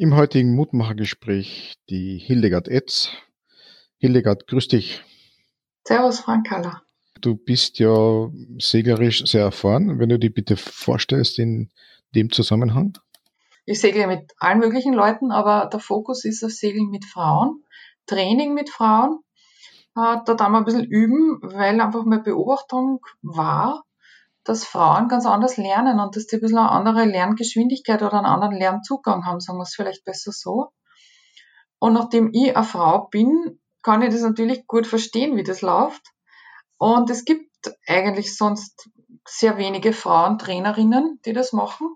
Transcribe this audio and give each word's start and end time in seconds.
Im 0.00 0.14
heutigen 0.14 0.54
Mutmachergespräch 0.54 1.76
die 1.90 2.18
Hildegard 2.18 2.68
Etz. 2.68 3.10
Hildegard, 3.96 4.46
grüß 4.46 4.68
dich. 4.68 5.02
Servus, 5.82 6.20
Frank 6.20 6.48
Haller. 6.52 6.82
Du 7.20 7.34
bist 7.34 7.80
ja 7.80 8.30
seglerisch 8.60 9.24
sehr 9.24 9.42
erfahren. 9.42 9.98
Wenn 9.98 10.08
du 10.08 10.16
dich 10.16 10.32
bitte 10.32 10.56
vorstellst 10.56 11.40
in 11.40 11.72
dem 12.14 12.30
Zusammenhang. 12.30 12.96
Ich 13.64 13.80
segle 13.80 14.06
mit 14.06 14.32
allen 14.38 14.60
möglichen 14.60 14.94
Leuten, 14.94 15.32
aber 15.32 15.68
der 15.68 15.80
Fokus 15.80 16.24
ist 16.24 16.44
auf 16.44 16.52
Segeln 16.52 16.90
mit 16.90 17.04
Frauen, 17.04 17.64
Training 18.06 18.54
mit 18.54 18.70
Frauen. 18.70 19.18
Äh, 19.96 20.18
da 20.24 20.34
darf 20.34 20.48
man 20.48 20.62
ein 20.62 20.64
bisschen 20.64 20.84
üben, 20.84 21.40
weil 21.42 21.80
einfach 21.80 22.04
meine 22.04 22.22
Beobachtung 22.22 23.00
war, 23.22 23.82
dass 24.48 24.64
Frauen 24.64 25.08
ganz 25.08 25.26
anders 25.26 25.58
lernen 25.58 26.00
und 26.00 26.16
dass 26.16 26.26
die 26.26 26.36
ein 26.36 26.40
bisschen 26.40 26.58
eine 26.58 26.70
andere 26.70 27.04
Lerngeschwindigkeit 27.04 28.02
oder 28.02 28.14
einen 28.14 28.26
anderen 28.26 28.56
Lernzugang 28.56 29.26
haben, 29.26 29.40
sagen 29.40 29.58
wir 29.58 29.64
es 29.64 29.74
vielleicht 29.74 30.04
besser 30.04 30.32
so. 30.32 30.72
Und 31.78 31.92
nachdem 31.92 32.30
ich 32.32 32.56
eine 32.56 32.64
Frau 32.64 33.08
bin, 33.08 33.60
kann 33.82 34.02
ich 34.02 34.10
das 34.10 34.22
natürlich 34.22 34.66
gut 34.66 34.86
verstehen, 34.86 35.36
wie 35.36 35.42
das 35.42 35.60
läuft. 35.60 36.02
Und 36.78 37.10
es 37.10 37.24
gibt 37.24 37.50
eigentlich 37.86 38.36
sonst 38.36 38.88
sehr 39.26 39.58
wenige 39.58 39.92
Frauentrainerinnen, 39.92 41.20
die 41.26 41.32
das 41.34 41.52
machen. 41.52 41.94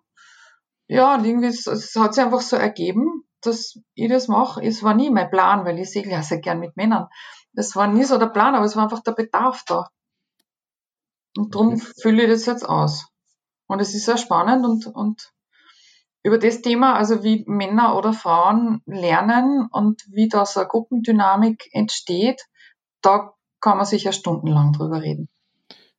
Ja, 0.88 1.14
und 1.14 1.24
irgendwie, 1.24 1.46
es, 1.46 1.66
es 1.66 1.96
hat 1.96 2.14
sich 2.14 2.22
einfach 2.22 2.42
so 2.42 2.56
ergeben, 2.56 3.24
dass 3.40 3.78
ich 3.94 4.10
das 4.10 4.28
mache. 4.28 4.62
Es 4.62 4.82
war 4.82 4.94
nie 4.94 5.10
mein 5.10 5.30
Plan, 5.30 5.64
weil 5.64 5.78
ich 5.78 5.90
segle 5.90 6.12
ja 6.12 6.22
sehr 6.22 6.40
gern 6.40 6.60
mit 6.60 6.76
Männern. 6.76 7.08
Es 7.54 7.74
war 7.76 7.86
nie 7.86 8.04
so 8.04 8.18
der 8.18 8.26
Plan, 8.26 8.54
aber 8.54 8.66
es 8.66 8.76
war 8.76 8.84
einfach 8.84 9.02
der 9.02 9.12
Bedarf 9.12 9.64
da. 9.66 9.88
Und 11.36 11.54
darum 11.54 11.74
okay. 11.74 11.82
fülle 12.00 12.24
ich 12.24 12.30
das 12.30 12.46
jetzt 12.46 12.68
aus. 12.68 13.06
Und 13.66 13.80
es 13.80 13.94
ist 13.94 14.04
sehr 14.04 14.18
spannend 14.18 14.64
und, 14.66 14.86
und 14.86 15.32
über 16.22 16.38
das 16.38 16.62
Thema, 16.62 16.94
also 16.94 17.24
wie 17.24 17.44
Männer 17.46 17.96
oder 17.96 18.12
Frauen 18.12 18.80
lernen 18.86 19.68
und 19.70 20.02
wie 20.10 20.28
da 20.28 20.46
so 20.46 20.60
eine 20.60 20.68
Gruppendynamik 20.68 21.68
entsteht, 21.72 22.42
da 23.00 23.32
kann 23.60 23.76
man 23.76 23.86
sicher 23.86 24.12
stundenlang 24.12 24.72
drüber 24.72 25.02
reden. 25.02 25.28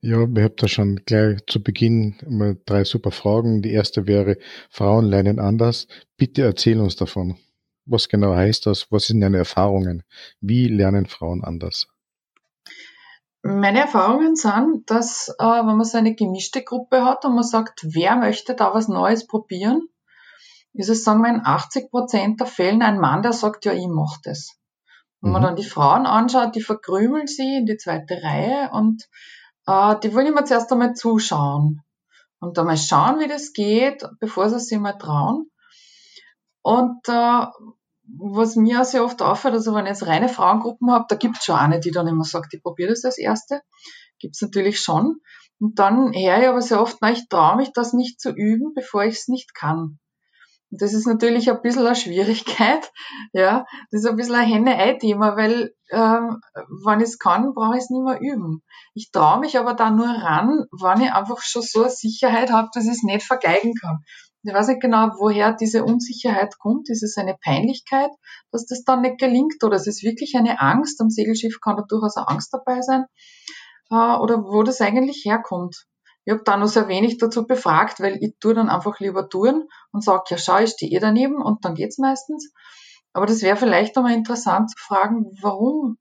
Ja, 0.02 0.28
wir 0.28 0.44
haben 0.44 0.56
da 0.58 0.68
schon 0.68 0.98
gleich 1.06 1.40
zu 1.48 1.64
Beginn 1.64 2.18
mal 2.28 2.58
drei 2.66 2.84
super 2.84 3.12
Fragen. 3.12 3.62
Die 3.62 3.72
erste 3.72 4.06
wäre, 4.06 4.38
Frauen 4.70 5.06
lernen 5.06 5.40
anders. 5.40 5.88
Bitte 6.18 6.42
erzähl 6.42 6.80
uns 6.80 6.98
davon. 6.98 7.38
Was 7.86 8.10
genau 8.10 8.36
heißt 8.36 8.66
das? 8.66 8.92
Was 8.92 9.08
sind 9.08 9.22
deine 9.22 9.38
Erfahrungen? 9.38 10.04
Wie 10.42 10.68
lernen 10.68 11.06
Frauen 11.06 11.44
anders? 11.44 11.88
Meine 13.46 13.82
Erfahrungen 13.82 14.38
sind, 14.38 14.90
dass 14.90 15.28
äh, 15.38 15.44
wenn 15.44 15.76
man 15.78 15.84
so 15.84 15.98
eine 15.98 16.16
gemischte 16.16 16.64
Gruppe 16.64 17.04
hat 17.04 17.26
und 17.26 17.36
man 17.36 17.44
sagt, 17.44 17.82
wer 17.84 18.16
möchte 18.16 18.56
da 18.56 18.74
was 18.74 18.88
Neues 18.88 19.28
probieren, 19.28 19.82
ist 20.72 20.90
es, 20.90 21.04
sagen 21.04 21.22
wir, 21.22 21.30
in 21.30 21.46
80 21.46 21.92
Prozent 21.92 22.40
der 22.40 22.48
Fällen 22.48 22.82
ein 22.82 23.00
Mann, 23.00 23.22
der 23.22 23.34
sagt, 23.34 23.66
ja, 23.66 23.74
ich 23.74 23.88
mach 23.88 24.18
das. 24.24 24.58
Wenn 25.20 25.30
mhm. 25.30 25.34
man 25.34 25.42
dann 25.44 25.56
die 25.58 25.66
Frauen 25.66 26.06
anschaut, 26.06 26.56
die 26.56 26.62
verkrümeln 26.62 27.28
sie 27.28 27.58
in 27.58 27.66
die 27.66 27.76
zweite 27.76 28.24
Reihe 28.24 28.70
und 28.72 29.04
äh, 29.68 29.96
die 30.00 30.14
wollen 30.16 30.28
immer 30.28 30.46
zuerst 30.46 30.72
einmal 30.72 30.94
zuschauen 30.94 31.82
und 32.40 32.58
einmal 32.58 32.78
schauen, 32.78 33.20
wie 33.20 33.28
das 33.28 33.52
geht, 33.52 34.08
bevor 34.22 34.50
sie 34.50 34.60
sich 34.60 34.80
mal 34.80 34.98
trauen. 34.98 35.52
Und 36.62 37.10
äh, 37.10 37.46
was 38.18 38.56
mir 38.56 38.82
auch 38.82 38.86
sehr 38.86 39.04
oft 39.04 39.22
auffällt, 39.22 39.54
also 39.54 39.74
wenn 39.74 39.86
ich 39.86 39.92
jetzt 39.92 40.06
reine 40.06 40.30
Frauengruppen 40.30 40.92
habe, 40.92 41.06
da 41.10 41.16
gibt 41.16 41.38
es 41.38 41.46
schon 41.46 41.56
eine, 41.56 41.80
die 41.80 41.92
dann 41.92 42.08
immer 42.08 42.24
sagt, 42.24 42.54
ich 42.54 42.62
probiere 42.62 42.90
das 42.90 43.06
als 43.06 43.18
Erste. 43.18 43.62
Gibt 44.20 44.36
es 44.36 44.42
natürlich 44.42 44.80
schon. 44.80 45.18
Und 45.60 45.80
dann 45.80 46.14
höre 46.14 46.40
ich 46.40 46.48
aber 46.48 46.62
sehr 46.62 46.82
oft, 46.82 46.98
na, 47.02 47.12
ich 47.12 47.28
traue 47.30 47.58
mich 47.58 47.72
das 47.74 47.94
nicht 47.94 48.20
zu 48.20 48.32
üben, 48.32 48.74
bevor 48.76 49.04
ich 49.04 49.16
es 49.16 49.28
nicht 49.28 49.56
kann. 49.56 50.00
Und 50.72 50.82
das 50.82 50.94
ist 50.94 51.06
natürlich 51.06 51.50
ein 51.52 51.62
bisschen 51.62 51.86
eine 51.86 51.96
Schwierigkeit. 51.96 52.92
Ja, 53.34 53.66
das 53.92 54.02
ist 54.02 54.10
ein 54.10 54.16
bisschen 54.16 54.36
ein 54.36 54.48
Henne-Ei-Thema, 54.48 55.36
weil 55.38 55.74
ähm, 55.92 56.40
wenn 56.86 57.00
ich 57.00 57.06
es 57.06 57.20
kann, 57.20 57.54
brauche 57.54 57.78
ich 57.78 57.84
es 57.84 57.90
nicht 57.90 58.04
mehr 58.04 58.20
üben. 58.22 58.62
Ich 58.94 59.12
traue 59.12 59.40
mich 59.40 59.58
aber 59.58 59.74
da 59.74 59.90
nur 59.90 60.08
ran, 60.08 60.66
wenn 60.72 61.02
ich 61.02 61.12
einfach 61.12 61.42
schon 61.42 61.62
so 61.62 61.82
eine 61.82 61.90
Sicherheit 61.90 62.52
habe, 62.52 62.70
dass 62.74 62.86
ich 62.86 62.92
es 62.92 63.04
nicht 63.04 63.24
vergeigen 63.26 63.74
kann. 63.76 64.04
Ich 64.46 64.54
weiß 64.54 64.68
nicht 64.68 64.82
genau, 64.82 65.12
woher 65.20 65.54
diese 65.54 65.86
Unsicherheit 65.86 66.60
kommt. 66.60 66.90
Ist 66.90 67.02
es 67.02 67.18
eine 67.18 67.38
Peinlichkeit, 67.42 68.12
dass 68.52 68.66
das 68.66 68.84
dann 68.84 69.02
nicht 69.02 69.18
gelingt? 69.18 69.64
Oder 69.64 69.78
ist 69.78 69.88
es 69.88 70.04
wirklich 70.04 70.36
eine 70.36 70.60
Angst? 70.60 71.00
Am 71.00 71.10
Segelschiff 71.10 71.62
kann 71.62 71.78
da 71.78 71.84
durchaus 71.88 72.18
eine 72.18 72.28
Angst 72.28 72.54
dabei 72.54 72.82
sein. 72.82 73.06
Äh, 73.90 74.18
oder 74.18 74.44
wo 74.44 74.64
das 74.64 74.82
eigentlich 74.82 75.24
herkommt. 75.26 75.86
Ich 76.26 76.32
habe 76.34 76.44
da 76.44 76.58
noch 76.58 76.68
sehr 76.68 76.90
wenig 76.90 77.18
dazu 77.18 77.46
befragt, 77.46 78.02
weil 78.02 78.18
ich 78.22 78.36
tue 78.40 78.54
dann 78.54 78.70
einfach 78.70 79.00
lieber 79.00 79.30
tun 79.30 79.68
und 79.92 80.04
sage, 80.04 80.24
ja 80.30 80.38
schau, 80.38 80.60
ich 80.60 80.72
stehe 80.72 80.92
eh 80.92 81.00
daneben 81.00 81.42
und 81.42 81.64
dann 81.64 81.76
geht's 81.76 81.98
meistens. 81.98 82.54
Aber 83.14 83.26
das 83.26 83.42
wäre 83.44 83.56
vielleicht 83.56 83.98
einmal 83.98 84.14
interessant 84.14 84.72
zu 84.72 84.78
fragen, 84.78 85.26
warum, 85.42 85.98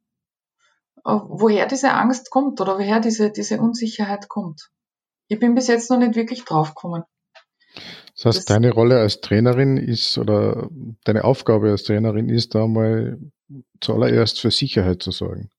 äh, 1.05 1.13
woher 1.13 1.67
diese 1.67 1.93
Angst 1.93 2.31
kommt 2.31 2.61
oder 2.61 2.79
woher 2.79 2.99
diese, 2.99 3.31
diese 3.31 3.61
Unsicherheit 3.61 4.29
kommt. 4.29 4.71
Ich 5.29 5.39
bin 5.39 5.55
bis 5.55 5.69
jetzt 5.69 5.91
noch 5.91 5.99
nicht 5.99 6.17
wirklich 6.17 6.45
draufgekommen. 6.45 7.05
Das 8.23 8.37
heißt, 8.37 8.51
das 8.51 8.55
deine 8.55 8.73
Rolle 8.73 9.01
als 9.01 9.21
Trainerin 9.21 9.77
ist 9.77 10.17
oder 10.17 10.69
deine 11.05 11.25
Aufgabe 11.25 11.71
als 11.71 11.83
Trainerin 11.83 12.29
ist 12.29 12.55
da 12.55 12.69
mal 12.69 13.19
zuallererst 13.81 14.41
für 14.41 14.53
Sicherheit 14.53 15.03
zu 15.03 15.11
sorgen. 15.11 15.51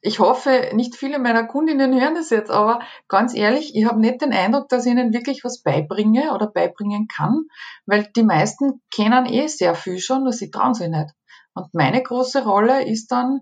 Ich 0.00 0.20
hoffe, 0.20 0.70
nicht 0.74 0.94
viele 0.94 1.18
meiner 1.18 1.44
Kundinnen 1.44 2.00
hören 2.00 2.14
das 2.14 2.30
jetzt, 2.30 2.52
aber 2.52 2.78
ganz 3.08 3.34
ehrlich, 3.34 3.74
ich 3.74 3.86
habe 3.86 3.98
nicht 3.98 4.22
den 4.22 4.32
Eindruck, 4.32 4.68
dass 4.68 4.86
ich 4.86 4.92
ihnen 4.92 5.12
wirklich 5.12 5.42
was 5.42 5.60
beibringe 5.60 6.32
oder 6.32 6.46
beibringen 6.46 7.08
kann, 7.08 7.46
weil 7.86 8.08
die 8.14 8.22
meisten 8.22 8.80
kennen 8.94 9.26
eh 9.26 9.48
sehr 9.48 9.74
viel 9.74 9.98
schon, 9.98 10.22
nur 10.22 10.32
sie 10.32 10.52
trauen 10.52 10.74
sich 10.74 10.88
nicht. 10.88 11.10
Und 11.54 11.74
meine 11.74 12.00
große 12.00 12.44
Rolle 12.44 12.86
ist 12.86 13.08
dann, 13.08 13.40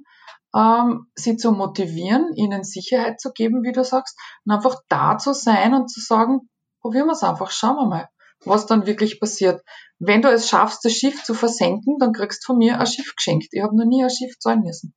ähm, 0.56 1.08
sie 1.14 1.36
zu 1.36 1.52
motivieren, 1.52 2.32
ihnen 2.34 2.64
Sicherheit 2.64 3.20
zu 3.20 3.32
geben, 3.32 3.62
wie 3.62 3.72
du 3.72 3.84
sagst, 3.84 4.18
und 4.46 4.52
einfach 4.52 4.76
da 4.88 5.18
zu 5.18 5.34
sein 5.34 5.74
und 5.74 5.90
zu 5.90 6.00
sagen, 6.00 6.48
probieren 6.86 7.06
wir 7.06 7.14
es 7.14 7.24
einfach, 7.24 7.50
schauen 7.50 7.74
wir 7.74 7.86
mal, 7.86 8.08
was 8.44 8.66
dann 8.66 8.86
wirklich 8.86 9.18
passiert. 9.18 9.60
Wenn 9.98 10.22
du 10.22 10.28
es 10.28 10.48
schaffst, 10.48 10.84
das 10.84 10.92
Schiff 10.92 11.24
zu 11.24 11.34
versenken, 11.34 11.98
dann 11.98 12.12
kriegst 12.12 12.44
du 12.44 12.52
von 12.52 12.58
mir 12.58 12.78
ein 12.78 12.86
Schiff 12.86 13.12
geschenkt. 13.16 13.48
Ich 13.50 13.60
habe 13.60 13.76
noch 13.76 13.86
nie 13.86 14.04
ein 14.04 14.10
Schiff 14.10 14.38
zahlen 14.38 14.60
müssen. 14.60 14.94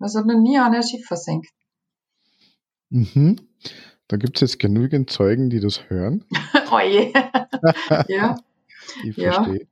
Also 0.00 0.18
habe 0.18 0.32
noch 0.32 0.40
nie 0.40 0.58
ein 0.58 0.82
Schiff 0.82 1.06
versenkt. 1.06 1.46
Mhm. 2.88 3.36
Da 4.08 4.16
gibt 4.16 4.38
es 4.38 4.40
jetzt 4.40 4.58
genügend 4.58 5.08
Zeugen, 5.08 5.50
die 5.50 5.60
das 5.60 5.88
hören. 5.88 6.24
oh 6.72 6.80
je. 6.80 7.12
ja. 8.08 8.36
Ich 9.04 9.14
verstehe. 9.14 9.60
Ja. 9.60 9.66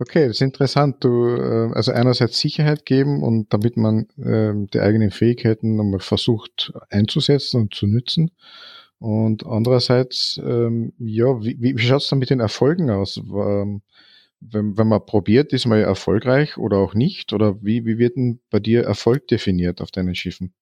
Okay, 0.00 0.26
das 0.26 0.38
ist 0.38 0.42
interessant. 0.42 1.04
Du, 1.04 1.36
äh, 1.36 1.70
also 1.72 1.92
einerseits 1.92 2.40
Sicherheit 2.40 2.84
geben 2.84 3.22
und 3.22 3.52
damit 3.52 3.76
man 3.76 4.08
äh, 4.18 4.52
die 4.72 4.80
eigenen 4.80 5.12
Fähigkeiten 5.12 5.76
nochmal 5.76 6.00
versucht 6.00 6.72
einzusetzen 6.90 7.60
und 7.60 7.74
zu 7.74 7.86
nützen. 7.86 8.32
Und 8.98 9.44
andererseits, 9.44 10.40
ähm, 10.42 10.92
ja, 10.98 11.42
wie, 11.42 11.56
wie 11.60 11.78
schaut 11.78 12.02
es 12.02 12.08
dann 12.08 12.18
mit 12.18 12.30
den 12.30 12.40
Erfolgen 12.40 12.90
aus? 12.90 13.16
Ähm, 13.16 13.82
wenn, 14.40 14.76
wenn 14.76 14.88
man 14.88 15.04
probiert, 15.04 15.52
ist 15.52 15.66
man 15.66 15.78
ja 15.78 15.86
erfolgreich 15.86 16.58
oder 16.58 16.78
auch 16.78 16.94
nicht? 16.94 17.32
Oder 17.32 17.62
wie, 17.62 17.84
wie 17.84 17.98
wird 17.98 18.16
denn 18.16 18.40
bei 18.50 18.60
dir 18.60 18.84
Erfolg 18.84 19.26
definiert 19.28 19.80
auf 19.80 19.90
deinen 19.90 20.14
Schiffen? 20.14 20.54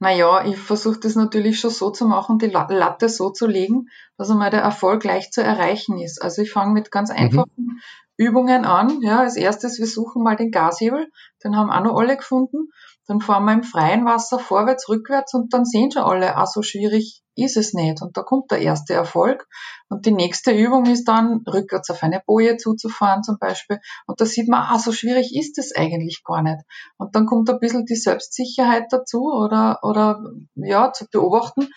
Naja, 0.00 0.46
ich 0.46 0.56
versuche 0.56 1.00
das 1.00 1.16
natürlich 1.16 1.58
schon 1.58 1.70
so 1.70 1.90
zu 1.90 2.06
machen, 2.06 2.38
die 2.38 2.46
Latte 2.46 3.08
so 3.08 3.30
zu 3.30 3.48
legen, 3.48 3.88
dass 4.16 4.30
einmal 4.30 4.50
der 4.50 4.60
Erfolg 4.60 5.02
leicht 5.02 5.34
zu 5.34 5.42
erreichen 5.42 5.98
ist. 5.98 6.22
Also 6.22 6.42
ich 6.42 6.52
fange 6.52 6.72
mit 6.72 6.92
ganz 6.92 7.10
mhm. 7.10 7.16
einfachen 7.16 7.50
mhm. 7.56 7.80
Übungen 8.16 8.64
an. 8.64 9.00
Ja, 9.02 9.20
als 9.20 9.36
erstes, 9.36 9.78
wir 9.78 9.86
suchen 9.86 10.22
mal 10.22 10.36
den 10.36 10.52
Gashebel, 10.52 11.08
den 11.42 11.56
haben 11.56 11.70
auch 11.70 11.82
noch 11.82 11.98
alle 11.98 12.16
gefunden. 12.16 12.68
Dann 13.08 13.22
fahren 13.22 13.46
wir 13.46 13.54
im 13.54 13.62
freien 13.62 14.04
Wasser 14.04 14.38
vorwärts, 14.38 14.88
rückwärts 14.90 15.32
und 15.32 15.54
dann 15.54 15.64
sehen 15.64 15.90
schon 15.90 16.02
alle, 16.02 16.36
ah, 16.36 16.44
so 16.44 16.60
schwierig 16.60 17.22
ist 17.36 17.56
es 17.56 17.72
nicht. 17.72 18.02
Und 18.02 18.18
da 18.18 18.22
kommt 18.22 18.50
der 18.50 18.58
erste 18.58 18.92
Erfolg. 18.92 19.48
Und 19.88 20.04
die 20.04 20.12
nächste 20.12 20.50
Übung 20.50 20.84
ist 20.84 21.04
dann, 21.04 21.42
rückwärts 21.46 21.88
auf 21.88 22.02
eine 22.02 22.20
Boje 22.26 22.58
zuzufahren 22.58 23.22
zum 23.22 23.38
Beispiel. 23.38 23.78
Und 24.06 24.20
da 24.20 24.26
sieht 24.26 24.48
man, 24.48 24.60
ah, 24.60 24.78
so 24.78 24.92
schwierig 24.92 25.34
ist 25.34 25.56
es 25.56 25.74
eigentlich 25.74 26.22
gar 26.22 26.42
nicht. 26.42 26.58
Und 26.98 27.16
dann 27.16 27.24
kommt 27.24 27.48
ein 27.48 27.58
bisschen 27.60 27.86
die 27.86 27.96
Selbstsicherheit 27.96 28.88
dazu 28.90 29.22
oder, 29.32 29.78
oder, 29.82 30.22
ja, 30.54 30.92
zu 30.92 31.06
beobachten. 31.10 31.70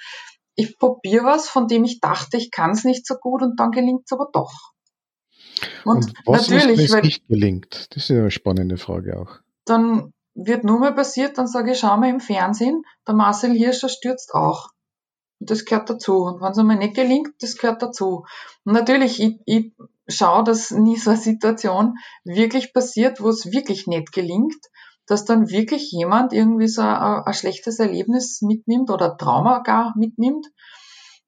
Ich 0.56 0.78
probiere 0.78 1.24
was, 1.24 1.48
von 1.48 1.70
dem 1.70 1.86
ich 1.86 2.02
dachte, 2.02 2.36
ich 2.36 2.52
kann 2.52 2.72
es 2.72 2.84
nicht 2.84 3.08
so 3.08 3.16
gut 3.16 3.42
und 3.42 3.58
dann 3.58 3.72
gelingt 3.72 4.02
es 4.06 4.12
aber 4.12 4.28
doch. 4.34 4.52
Und, 5.86 6.08
und 6.08 6.14
was 6.26 6.50
natürlich, 6.50 6.80
ist, 6.80 6.92
wenn 6.92 7.00
es 7.00 7.06
nicht 7.06 7.28
gelingt? 7.28 7.88
Das 7.96 8.04
ist 8.04 8.12
eine 8.12 8.32
spannende 8.32 8.76
Frage 8.78 9.18
auch. 9.18 9.40
Dann 9.64 10.12
wird 10.34 10.64
nur 10.64 10.80
mal 10.80 10.94
passiert, 10.94 11.38
dann 11.38 11.48
sage 11.48 11.72
ich, 11.72 11.80
schau 11.80 11.98
mal 11.98 12.10
im 12.10 12.20
Fernsehen, 12.20 12.84
der 13.08 13.16
Marcel 13.16 13.52
Hirscher 13.52 13.90
stürzt 13.90 14.34
auch. 14.34 14.70
Und 15.40 15.50
das 15.50 15.66
gehört 15.66 15.90
dazu. 15.90 16.24
Und 16.24 16.42
wenn 16.42 16.52
es 16.52 16.58
einmal 16.58 16.78
nicht 16.78 16.96
gelingt, 16.96 17.30
das 17.42 17.58
gehört 17.58 17.82
dazu. 17.82 18.26
Und 18.64 18.74
natürlich, 18.74 19.20
ich, 19.20 19.40
ich 19.46 19.74
schaue, 20.08 20.44
dass 20.44 20.72
nie 20.72 20.98
so 20.98 21.12
eine 21.12 21.20
Situation 21.20 21.96
wirklich 22.24 22.74
passiert, 22.74 23.22
wo 23.22 23.30
es 23.30 23.52
wirklich 23.52 23.88
nicht 23.88 24.12
gelingt, 24.12 24.64
dass 25.08 25.26
dann 25.26 25.50
wirklich 25.50 25.92
jemand 25.92 26.32
irgendwie 26.32 26.68
so 26.68 26.82
ein, 26.82 27.24
ein 27.26 27.34
schlechtes 27.34 27.80
Erlebnis 27.80 28.42
mitnimmt 28.42 28.90
oder 28.90 29.18
Trauma 29.18 29.60
gar 29.60 29.94
mitnimmt. 29.98 30.48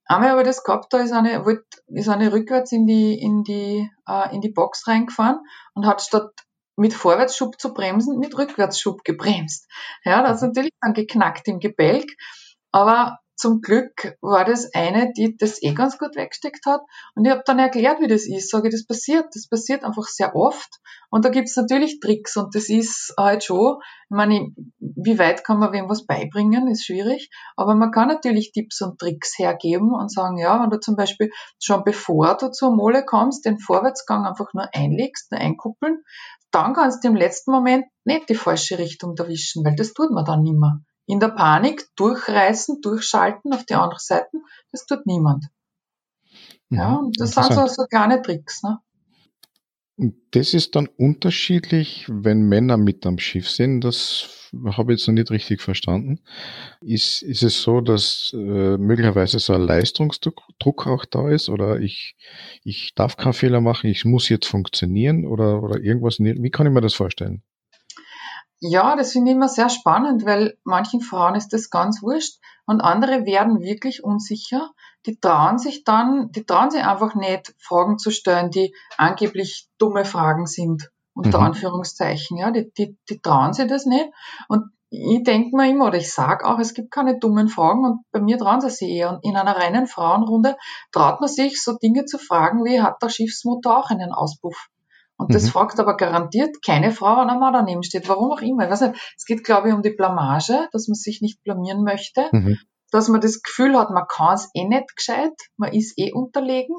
Einmal 0.06 0.32
habe 0.32 0.42
ich 0.42 0.48
das 0.48 0.64
gehabt, 0.64 0.94
da 0.94 1.00
ist 1.00 1.12
eine, 1.12 1.44
ist 1.88 2.10
eine 2.10 2.32
rückwärts 2.32 2.72
in 2.72 2.86
die, 2.86 3.20
in 3.20 3.44
die, 3.44 3.90
äh, 4.08 4.36
in 4.36 4.42
die 4.42 4.52
Box 4.52 4.88
reingefahren 4.88 5.40
und 5.74 5.86
hat 5.86 6.02
statt 6.02 6.32
mit 6.76 6.94
Vorwärtsschub 6.94 7.60
zu 7.60 7.74
bremsen, 7.74 8.20
mit 8.20 8.38
Rückwärtsschub 8.38 9.04
gebremst. 9.04 9.70
Ja, 10.04 10.24
das 10.24 10.38
ist 10.38 10.42
mhm. 10.42 10.48
natürlich 10.50 10.74
dann 10.82 10.94
geknackt 10.94 11.48
im 11.48 11.60
Gebälk. 11.60 12.10
Aber 12.72 13.20
zum 13.44 13.60
Glück 13.60 14.16
war 14.22 14.46
das 14.46 14.74
eine, 14.74 15.12
die 15.12 15.36
das 15.36 15.62
eh 15.62 15.74
ganz 15.74 15.98
gut 15.98 16.16
weggesteckt 16.16 16.66
hat. 16.66 16.80
Und 17.14 17.26
ich 17.26 17.32
habe 17.32 17.44
dann 17.46 17.60
erklärt, 17.60 18.00
wie 18.00 18.08
das 18.08 18.26
ist. 18.26 18.50
Sage 18.50 18.70
das 18.70 18.86
passiert. 18.86 19.26
Das 19.34 19.50
passiert 19.50 19.84
einfach 19.84 20.06
sehr 20.06 20.34
oft. 20.34 20.80
Und 21.10 21.26
da 21.26 21.30
gibt's 21.30 21.58
natürlich 21.58 22.00
Tricks. 22.00 22.38
Und 22.38 22.56
das 22.56 22.70
ist 22.70 23.14
halt 23.18 23.44
schon, 23.44 23.80
ich 23.82 24.16
meine, 24.16 24.54
wie 24.80 25.20
weit 25.20 25.44
kann 25.44 25.60
man 25.60 25.74
wem 25.74 25.90
was 25.90 26.06
beibringen, 26.06 26.70
ist 26.70 26.86
schwierig. 26.86 27.30
Aber 27.58 27.76
man 27.76 27.92
kann 27.92 28.08
natürlich 28.08 28.54
Tipps 28.54 28.82
und 28.82 28.98
Tricks 28.98 29.38
hergeben 29.38 29.92
und 29.94 30.10
sagen, 30.10 30.38
ja, 30.38 30.64
wenn 30.64 30.70
du 30.70 30.80
zum 30.80 30.96
Beispiel 30.96 31.30
schon 31.62 31.84
bevor 31.84 32.38
du 32.38 32.50
zur 32.50 32.74
Mole 32.74 33.04
kommst, 33.04 33.44
den 33.44 33.60
Vorwärtsgang 33.60 34.26
einfach 34.26 34.54
nur 34.54 34.70
einlegst, 34.74 35.34
nur 35.34 35.42
einkuppeln, 35.42 36.02
dann 36.52 36.74
kannst 36.74 37.04
du 37.04 37.10
im 37.10 37.18
letzten 37.18 37.52
Moment 37.52 37.88
nicht 38.06 38.30
die 38.30 38.36
falsche 38.36 38.78
Richtung 38.80 39.18
erwischen, 39.18 39.66
weil 39.66 39.76
das 39.76 39.92
tut 39.92 40.12
man 40.12 40.24
dann 40.24 40.44
nimmer. 40.44 40.80
In 41.06 41.20
der 41.20 41.30
Panik 41.30 41.88
durchreißen, 41.96 42.82
durchschalten 42.82 43.54
auf 43.54 43.66
die 43.66 43.76
andere 43.76 44.00
Seite, 44.00 44.38
das 44.72 44.86
tut 44.86 45.06
niemand. 45.06 45.46
Ja, 46.70 46.92
mhm. 46.92 47.08
und 47.08 47.20
das 47.20 47.32
sind 47.32 47.54
so, 47.54 47.68
so 47.68 47.86
kleine 47.86 48.22
Tricks. 48.22 48.64
Ne? 48.64 48.80
Und 49.96 50.16
das 50.32 50.54
ist 50.54 50.76
dann 50.76 50.88
unterschiedlich, 50.88 52.08
wenn 52.10 52.42
Männer 52.48 52.78
mit 52.78 53.06
am 53.06 53.20
Schiff 53.20 53.50
sind. 53.50 53.82
Das 53.82 54.50
habe 54.66 54.94
ich 54.94 55.00
jetzt 55.00 55.08
noch 55.08 55.14
nicht 55.14 55.30
richtig 55.30 55.62
verstanden. 55.62 56.20
Ist, 56.82 57.22
ist 57.22 57.44
es 57.44 57.62
so, 57.62 57.80
dass 57.80 58.32
äh, 58.34 58.78
möglicherweise 58.78 59.40
so 59.40 59.54
ein 59.54 59.62
Leistungsdruck 59.62 60.88
auch 60.88 61.06
da 61.06 61.30
ist 61.30 61.50
oder 61.50 61.80
ich, 61.80 62.16
ich 62.64 62.94
darf 62.96 63.18
keinen 63.18 63.34
Fehler 63.34 63.62
machen, 63.62 63.90
ich 63.90 64.04
muss 64.04 64.30
jetzt 64.30 64.48
funktionieren 64.48 65.26
oder, 65.26 65.62
oder 65.62 65.80
irgendwas? 65.80 66.20
Wie 66.20 66.50
kann 66.50 66.66
ich 66.66 66.74
mir 66.74 66.82
das 66.82 66.96
vorstellen? 66.96 67.44
Ja, 68.66 68.96
das 68.96 69.12
finde 69.12 69.32
ich 69.32 69.36
immer 69.36 69.50
sehr 69.50 69.68
spannend, 69.68 70.26
weil 70.26 70.58
manchen 70.64 71.02
Frauen 71.02 71.36
ist 71.36 71.52
das 71.52 71.70
ganz 71.70 72.02
wurscht 72.02 72.40
und 72.66 72.80
andere 72.80 73.26
werden 73.26 73.60
wirklich 73.60 74.06
unsicher. 74.06 74.72
Die 75.06 75.20
trauen 75.20 75.58
sich 75.58 75.84
dann, 75.84 76.32
die 76.32 76.46
trauen 76.46 76.72
sich 76.72 76.82
einfach 76.82 77.14
nicht, 77.14 77.54
Fragen 77.60 77.98
zu 77.98 78.10
stellen, 78.10 78.52
die 78.52 78.74
angeblich 78.98 79.68
dumme 79.80 80.06
Fragen 80.06 80.48
sind, 80.48 80.92
unter 81.14 81.40
mhm. 81.40 81.48
Anführungszeichen. 81.48 82.38
Ja, 82.38 82.52
die, 82.52 82.72
die, 82.78 82.98
die 83.10 83.20
trauen 83.20 83.52
sich 83.52 83.68
das 83.68 83.86
nicht. 83.86 84.08
Und 84.48 84.72
ich 84.90 85.24
denke 85.24 85.58
mir 85.58 85.70
immer, 85.70 85.88
oder 85.88 85.98
ich 85.98 86.14
sage 86.14 86.46
auch, 86.46 86.58
es 86.58 86.74
gibt 86.74 86.90
keine 86.90 87.20
dummen 87.20 87.50
Fragen 87.50 87.84
und 87.84 88.06
bei 88.14 88.22
mir 88.22 88.38
trauen 88.38 88.62
sie 88.62 88.70
sich 88.70 88.88
eher. 88.88 89.10
Und 89.10 89.26
in 89.26 89.36
einer 89.36 89.58
reinen 89.58 89.88
Frauenrunde 89.88 90.56
traut 90.94 91.20
man 91.20 91.28
sich, 91.28 91.62
so 91.62 91.74
Dinge 91.74 92.06
zu 92.06 92.18
fragen, 92.18 92.64
wie 92.64 92.82
hat 92.82 93.04
der 93.04 93.10
Schiffsmotor 93.10 93.78
auch 93.78 93.90
einen 93.90 94.14
Auspuff? 94.14 94.70
Und 95.18 95.34
das 95.34 95.44
mhm. 95.44 95.50
fragt 95.50 95.80
aber 95.80 95.96
garantiert 95.96 96.58
keine 96.66 96.92
Frau, 96.92 97.18
wenn 97.18 97.30
ein 97.30 97.40
Mann 97.40 97.54
daneben 97.54 97.84
steht. 97.84 98.10
Warum 98.10 98.32
auch 98.32 98.42
immer. 98.42 98.66
Ich 98.66 98.72
weiß 98.72 98.82
nicht, 98.82 99.14
es 99.16 99.26
geht, 99.26 99.44
glaube 99.44 99.70
ich, 99.70 99.74
um 99.74 99.82
die 99.82 99.92
Blamage, 99.92 100.68
dass 100.72 100.88
man 100.88 100.96
sich 100.96 101.22
nicht 101.22 101.44
blamieren 101.44 101.84
möchte, 101.84 102.28
mhm. 102.32 102.58
dass 102.92 103.08
man 103.10 103.22
das 103.22 103.42
Gefühl 103.42 103.78
hat, 103.78 103.92
man 103.92 104.08
kann 104.08 104.36
es 104.36 104.50
eh 104.54 104.66
nicht 104.66 104.96
gescheit, 104.96 105.34
man 105.58 105.72
ist 105.72 105.98
eh 105.98 106.12
unterlegen. 106.12 106.76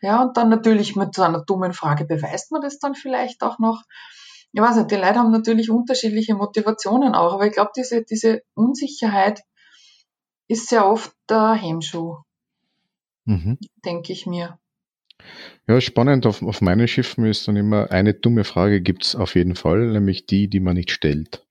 Ja, 0.00 0.22
und 0.22 0.36
dann 0.36 0.48
natürlich 0.48 0.94
mit 0.94 1.14
so 1.14 1.22
einer 1.22 1.42
dummen 1.44 1.72
Frage 1.72 2.04
beweist 2.04 2.52
man 2.52 2.60
das 2.60 2.78
dann 2.78 2.94
vielleicht 2.94 3.42
auch 3.42 3.58
noch. 3.58 3.82
Ich 4.52 4.60
weiß 4.60 4.76
nicht, 4.76 4.90
die 4.90 4.96
Leute 4.96 5.16
haben 5.16 5.32
natürlich 5.32 5.70
unterschiedliche 5.70 6.34
Motivationen 6.34 7.14
auch, 7.14 7.34
aber 7.34 7.46
ich 7.46 7.52
glaube, 7.52 7.72
diese, 7.76 8.04
diese 8.04 8.42
Unsicherheit 8.54 9.42
ist 10.48 10.68
sehr 10.68 10.86
oft 10.86 11.12
der 11.28 11.54
Hemmschuh, 11.54 12.18
mhm. 13.24 13.58
denke 13.84 14.12
ich 14.12 14.26
mir. 14.26 14.58
Ja, 15.66 15.80
spannend. 15.80 16.26
Auf, 16.26 16.42
auf 16.42 16.60
meinen 16.60 16.88
Schiffen 16.88 17.26
ist 17.26 17.48
dann 17.48 17.56
immer 17.56 17.90
eine 17.90 18.14
dumme 18.14 18.44
Frage 18.44 18.80
gibt's 18.80 19.14
auf 19.14 19.34
jeden 19.34 19.56
Fall, 19.56 19.86
nämlich 19.92 20.26
die, 20.26 20.48
die 20.48 20.60
man 20.60 20.74
nicht 20.74 20.90
stellt. 20.90 21.44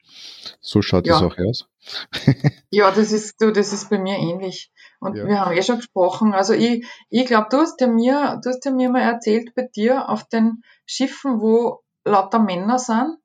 So 0.62 0.81
schaut 0.81 1.07
es 1.07 1.22
auch 1.22 1.38
aus. 1.38 1.68
ja, 2.72 2.92
das 2.92 3.12
ist, 3.12 3.42
du, 3.42 3.51
das 3.51 3.74
ist 3.74 3.89
bei 3.89 4.00
mir 4.00 4.18
ähnlich. 4.18 4.72
Und 5.00 5.18
ja. 5.18 5.27
wir 5.27 5.39
haben 5.39 5.56
eh 5.56 5.62
schon 5.62 5.77
gesprochen. 5.77 6.33
Also 6.33 6.54
ich, 6.54 6.86
ich 7.10 7.25
glaube, 7.25 7.48
du 7.51 7.57
hast 7.57 7.80
ja 7.81 7.88
mir, 7.88 8.39
du 8.44 8.50
hast 8.50 8.66
ja 8.66 8.72
mir 8.72 8.89
mal 8.89 9.01
erzählt 9.01 9.54
bei 9.56 9.68
dir 9.75 10.10
auf 10.10 10.28
den 10.28 10.63
Schiffen, 10.86 11.42
wo 11.42 11.81
lauter 12.06 12.39
Männer 12.39 12.80
sind, 12.80 13.18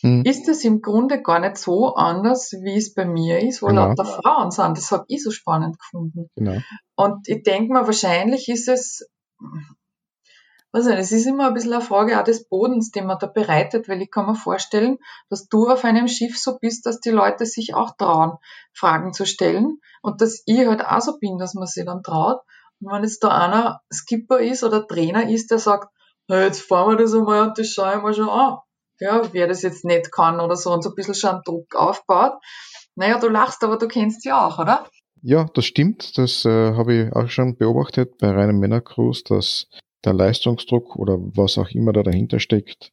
hm. 0.00 0.24
ist 0.24 0.48
es 0.48 0.64
im 0.64 0.80
Grunde 0.80 1.22
gar 1.22 1.40
nicht 1.40 1.58
so 1.58 1.94
anders, 1.94 2.52
wie 2.62 2.76
es 2.76 2.94
bei 2.94 3.04
mir 3.04 3.40
ist, 3.40 3.62
wo 3.62 3.66
genau. 3.66 3.88
lauter 3.88 4.04
Frauen 4.04 4.50
sind. 4.50 4.76
Das 4.76 4.90
habe 4.90 5.04
ich 5.08 5.22
so 5.22 5.30
spannend 5.30 5.78
gefunden. 5.78 6.30
Genau. 6.36 6.58
Und 6.96 7.28
ich 7.28 7.42
denke 7.42 7.72
mal, 7.72 7.86
wahrscheinlich 7.86 8.48
ist 8.48 8.68
es 8.68 9.08
weiß 10.72 10.86
nicht, 10.86 10.98
es 10.98 11.12
ist 11.12 11.26
immer 11.26 11.48
ein 11.48 11.54
bisschen 11.54 11.72
eine 11.72 11.82
Frage 11.82 12.18
auch 12.18 12.24
des 12.24 12.48
Bodens, 12.48 12.90
den 12.90 13.06
man 13.06 13.18
da 13.18 13.26
bereitet, 13.26 13.88
weil 13.88 14.02
ich 14.02 14.10
kann 14.10 14.26
mir 14.26 14.34
vorstellen, 14.34 14.98
dass 15.28 15.48
du 15.48 15.68
auf 15.68 15.84
einem 15.84 16.08
Schiff 16.08 16.38
so 16.38 16.58
bist, 16.58 16.86
dass 16.86 17.00
die 17.00 17.10
Leute 17.10 17.46
sich 17.46 17.74
auch 17.74 17.96
trauen, 17.96 18.38
Fragen 18.72 19.12
zu 19.12 19.26
stellen 19.26 19.80
und 20.02 20.20
dass 20.20 20.42
ich 20.46 20.66
halt 20.66 20.84
auch 20.84 21.00
so 21.00 21.18
bin, 21.18 21.38
dass 21.38 21.54
man 21.54 21.66
sich 21.66 21.84
dann 21.84 22.02
traut. 22.02 22.40
Und 22.80 22.92
wenn 22.92 23.02
jetzt 23.02 23.22
da 23.24 23.28
einer 23.28 23.80
Skipper 23.92 24.38
ist 24.38 24.62
oder 24.62 24.86
Trainer 24.86 25.28
ist, 25.28 25.50
der 25.50 25.58
sagt, 25.58 25.88
na, 26.28 26.44
jetzt 26.44 26.62
fahren 26.62 26.90
wir 26.90 26.96
das 26.96 27.14
einmal 27.14 27.48
und 27.48 27.58
das 27.58 27.68
schaue 27.68 27.96
ich 27.96 28.02
mir 28.02 28.14
schon 28.14 28.28
an. 28.28 28.58
Ja, 29.00 29.22
wer 29.32 29.48
das 29.48 29.62
jetzt 29.62 29.84
nicht 29.84 30.12
kann 30.12 30.40
oder 30.40 30.56
so 30.56 30.70
und 30.70 30.82
so 30.82 30.90
ein 30.90 30.94
bisschen 30.94 31.14
schon 31.14 31.40
Druck 31.44 31.74
aufbaut. 31.74 32.34
Naja, 32.94 33.18
du 33.18 33.28
lachst, 33.28 33.64
aber 33.64 33.78
du 33.78 33.88
kennst 33.88 34.24
ja 34.24 34.46
auch, 34.46 34.58
oder? 34.58 34.86
Ja, 35.22 35.46
das 35.54 35.64
stimmt. 35.64 36.16
Das 36.18 36.44
äh, 36.44 36.74
habe 36.74 36.94
ich 36.94 37.12
auch 37.16 37.28
schon 37.28 37.56
beobachtet 37.56 38.18
bei 38.18 38.30
reinen 38.30 38.58
Männercruise, 38.58 39.24
dass 39.24 39.66
der 40.04 40.14
Leistungsdruck 40.14 40.96
oder 40.96 41.18
was 41.18 41.58
auch 41.58 41.70
immer 41.70 41.92
da 41.92 42.02
dahinter 42.02 42.40
steckt, 42.40 42.92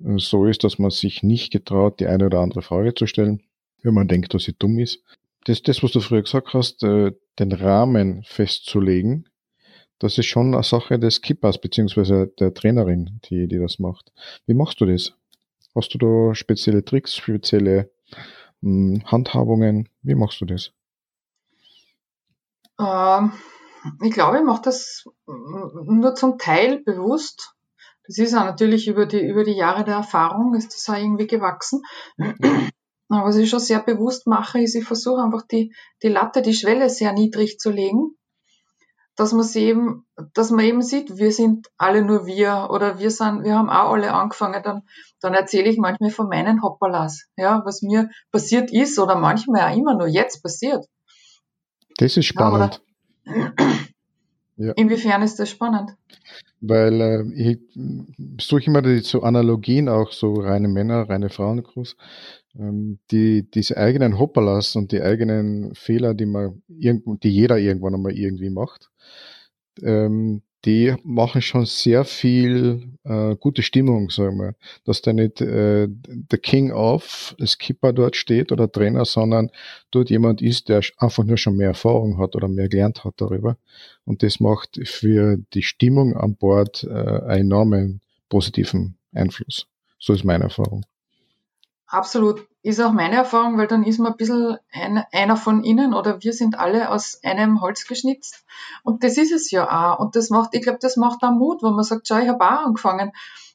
äh, 0.00 0.18
so 0.18 0.46
ist, 0.46 0.64
dass 0.64 0.78
man 0.78 0.90
sich 0.90 1.22
nicht 1.22 1.52
getraut, 1.52 2.00
die 2.00 2.06
eine 2.06 2.26
oder 2.26 2.40
andere 2.40 2.62
Frage 2.62 2.94
zu 2.94 3.06
stellen, 3.06 3.42
wenn 3.82 3.94
man 3.94 4.08
denkt, 4.08 4.34
dass 4.34 4.44
sie 4.44 4.54
dumm 4.58 4.78
ist. 4.78 5.02
Das, 5.44 5.62
das 5.62 5.82
was 5.82 5.92
du 5.92 6.00
früher 6.00 6.22
gesagt 6.22 6.52
hast, 6.54 6.82
äh, 6.82 7.12
den 7.38 7.52
Rahmen 7.52 8.22
festzulegen, 8.24 9.28
das 9.98 10.16
ist 10.16 10.26
schon 10.26 10.54
eine 10.54 10.62
Sache 10.62 10.98
des 10.98 11.22
Kippers 11.22 11.60
beziehungsweise 11.60 12.28
der 12.38 12.54
Trainerin, 12.54 13.20
die, 13.24 13.48
die 13.48 13.58
das 13.58 13.78
macht. 13.78 14.12
Wie 14.46 14.54
machst 14.54 14.80
du 14.80 14.86
das? 14.86 15.14
Hast 15.74 15.92
du 15.94 15.98
da 15.98 16.34
spezielle 16.34 16.84
Tricks, 16.84 17.16
spezielle 17.16 17.90
hm, 18.62 19.02
Handhabungen? 19.06 19.88
Wie 20.02 20.14
machst 20.14 20.40
du 20.40 20.44
das? 20.44 20.72
Ähm, 22.80 23.32
ich 24.02 24.12
glaube, 24.12 24.38
ich 24.38 24.44
mache 24.44 24.62
das 24.62 25.04
nur 25.26 26.14
zum 26.14 26.38
Teil 26.38 26.82
bewusst. 26.84 27.54
Das 28.06 28.18
ist 28.18 28.34
auch 28.34 28.44
natürlich 28.44 28.88
über 28.88 29.06
die, 29.06 29.20
über 29.20 29.44
die 29.44 29.56
Jahre 29.56 29.84
der 29.84 29.96
Erfahrung 29.96 30.54
ist 30.54 30.74
das 30.74 30.88
auch 30.88 30.98
irgendwie 30.98 31.26
gewachsen. 31.26 31.82
Aber 33.10 33.28
was 33.28 33.36
ich 33.36 33.48
schon 33.48 33.60
sehr 33.60 33.80
bewusst 33.80 34.26
mache, 34.26 34.60
ist, 34.60 34.74
ich 34.74 34.84
versuche 34.84 35.22
einfach 35.22 35.42
die, 35.46 35.74
die 36.02 36.08
Latte, 36.08 36.42
die 36.42 36.54
Schwelle 36.54 36.90
sehr 36.90 37.12
niedrig 37.12 37.58
zu 37.58 37.70
legen, 37.70 38.16
dass 39.16 39.32
man 39.32 39.42
sie 39.42 39.64
eben, 39.64 40.06
dass 40.34 40.50
man 40.50 40.64
eben 40.64 40.82
sieht, 40.82 41.16
wir 41.16 41.32
sind 41.32 41.68
alle 41.76 42.02
nur 42.02 42.26
wir 42.26 42.68
oder 42.70 42.98
wir 42.98 43.10
sind, 43.10 43.44
wir 43.44 43.56
haben 43.56 43.68
auch 43.68 43.92
alle 43.92 44.12
angefangen, 44.12 44.62
dann, 44.62 44.82
dann 45.20 45.34
erzähle 45.34 45.68
ich 45.68 45.78
manchmal 45.78 46.10
von 46.10 46.28
meinen 46.28 46.62
Hoppalas, 46.62 47.26
ja, 47.36 47.62
was 47.64 47.82
mir 47.82 48.10
passiert 48.30 48.70
ist 48.70 48.98
oder 48.98 49.16
manchmal 49.16 49.72
auch 49.72 49.76
immer 49.76 49.94
nur 49.94 50.06
jetzt 50.06 50.42
passiert. 50.42 50.86
Das 51.96 52.16
ist 52.16 52.26
spannend. 52.26 52.80
Ja. 54.58 54.72
Inwiefern 54.72 55.22
ist 55.22 55.38
das 55.38 55.50
spannend? 55.50 55.94
Weil 56.60 57.00
äh, 57.00 57.24
ich 57.32 57.58
suche 58.40 58.64
immer 58.64 58.82
die 58.82 58.98
so 58.98 59.22
Analogien, 59.22 59.88
auch 59.88 60.10
so 60.10 60.34
reine 60.34 60.66
Männer, 60.66 61.08
reine 61.08 61.28
Frauenkurs, 61.28 61.96
ähm, 62.58 62.98
die 63.12 63.48
diese 63.48 63.76
eigenen 63.76 64.18
Hopperlas 64.18 64.74
und 64.74 64.90
die 64.90 65.00
eigenen 65.00 65.76
Fehler, 65.76 66.12
die 66.14 66.26
man 66.26 66.62
irgend, 66.66 67.22
die 67.22 67.30
jeder 67.30 67.58
irgendwann 67.58 67.94
einmal 67.94 68.18
irgendwie 68.18 68.50
macht, 68.50 68.90
ähm, 69.80 70.42
die 70.64 70.94
machen 71.04 71.40
schon 71.40 71.66
sehr 71.66 72.04
viel 72.04 72.98
äh, 73.04 73.36
gute 73.36 73.62
Stimmung, 73.62 74.10
sagen 74.10 74.38
wir. 74.38 74.54
Dass 74.84 75.02
da 75.02 75.12
nicht 75.12 75.40
äh, 75.40 75.86
der 75.88 76.38
King 76.38 76.72
of 76.72 77.36
Skipper 77.44 77.92
dort 77.92 78.16
steht 78.16 78.50
oder 78.50 78.70
Trainer, 78.70 79.04
sondern 79.04 79.50
dort 79.90 80.10
jemand 80.10 80.42
ist, 80.42 80.68
der 80.68 80.82
einfach 80.98 81.24
nur 81.24 81.36
schon 81.36 81.56
mehr 81.56 81.68
Erfahrung 81.68 82.18
hat 82.18 82.34
oder 82.34 82.48
mehr 82.48 82.68
gelernt 82.68 83.04
hat 83.04 83.14
darüber. 83.18 83.56
Und 84.04 84.22
das 84.22 84.40
macht 84.40 84.80
für 84.84 85.38
die 85.54 85.62
Stimmung 85.62 86.16
an 86.16 86.34
Bord 86.34 86.84
äh, 86.84 86.88
einen 86.88 87.48
enormen 87.48 88.00
positiven 88.28 88.98
Einfluss. 89.12 89.66
So 89.98 90.12
ist 90.12 90.24
meine 90.24 90.44
Erfahrung. 90.44 90.84
Absolut. 91.86 92.46
Ist 92.68 92.82
auch 92.82 92.92
meine 92.92 93.16
Erfahrung, 93.16 93.56
weil 93.56 93.66
dann 93.66 93.82
ist 93.82 93.98
man 93.98 94.12
ein 94.12 94.18
bisschen 94.18 94.58
ein, 94.70 95.02
einer 95.10 95.38
von 95.38 95.64
ihnen 95.64 95.94
oder 95.94 96.22
wir 96.22 96.34
sind 96.34 96.58
alle 96.58 96.90
aus 96.90 97.18
einem 97.24 97.62
Holz 97.62 97.86
geschnitzt. 97.86 98.44
Und 98.84 99.02
das 99.02 99.16
ist 99.16 99.32
es 99.32 99.50
ja 99.50 99.64
auch. 99.94 100.00
Und 100.00 100.16
das 100.16 100.28
macht, 100.28 100.50
ich 100.52 100.60
glaube, 100.60 100.78
das 100.78 100.98
macht 100.98 101.22
auch 101.22 101.30
Mut, 101.30 101.62
wenn 101.62 101.72
man 101.72 101.82
sagt, 101.82 102.06
schau, 102.06 102.18
ich 102.18 102.28
habe 102.28 102.44
auch 102.44 102.66
angefangen. 102.66 103.12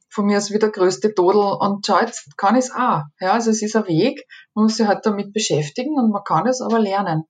Von 0.10 0.26
mir 0.26 0.40
ist 0.40 0.52
wie 0.52 0.58
der 0.58 0.72
größte 0.72 1.14
Todel 1.14 1.44
und 1.60 1.86
schau, 1.86 2.00
jetzt 2.00 2.36
kann 2.38 2.56
ich 2.56 2.66
es 2.66 2.72
auch. 2.72 3.04
Ja, 3.20 3.34
also 3.34 3.52
es 3.52 3.62
ist 3.62 3.76
ein 3.76 3.86
Weg, 3.86 4.26
man 4.56 4.64
muss 4.64 4.78
sich 4.78 4.88
halt 4.88 5.06
damit 5.06 5.32
beschäftigen 5.32 5.94
und 5.94 6.10
man 6.10 6.24
kann 6.24 6.48
es 6.48 6.60
aber 6.60 6.80
lernen. 6.80 7.26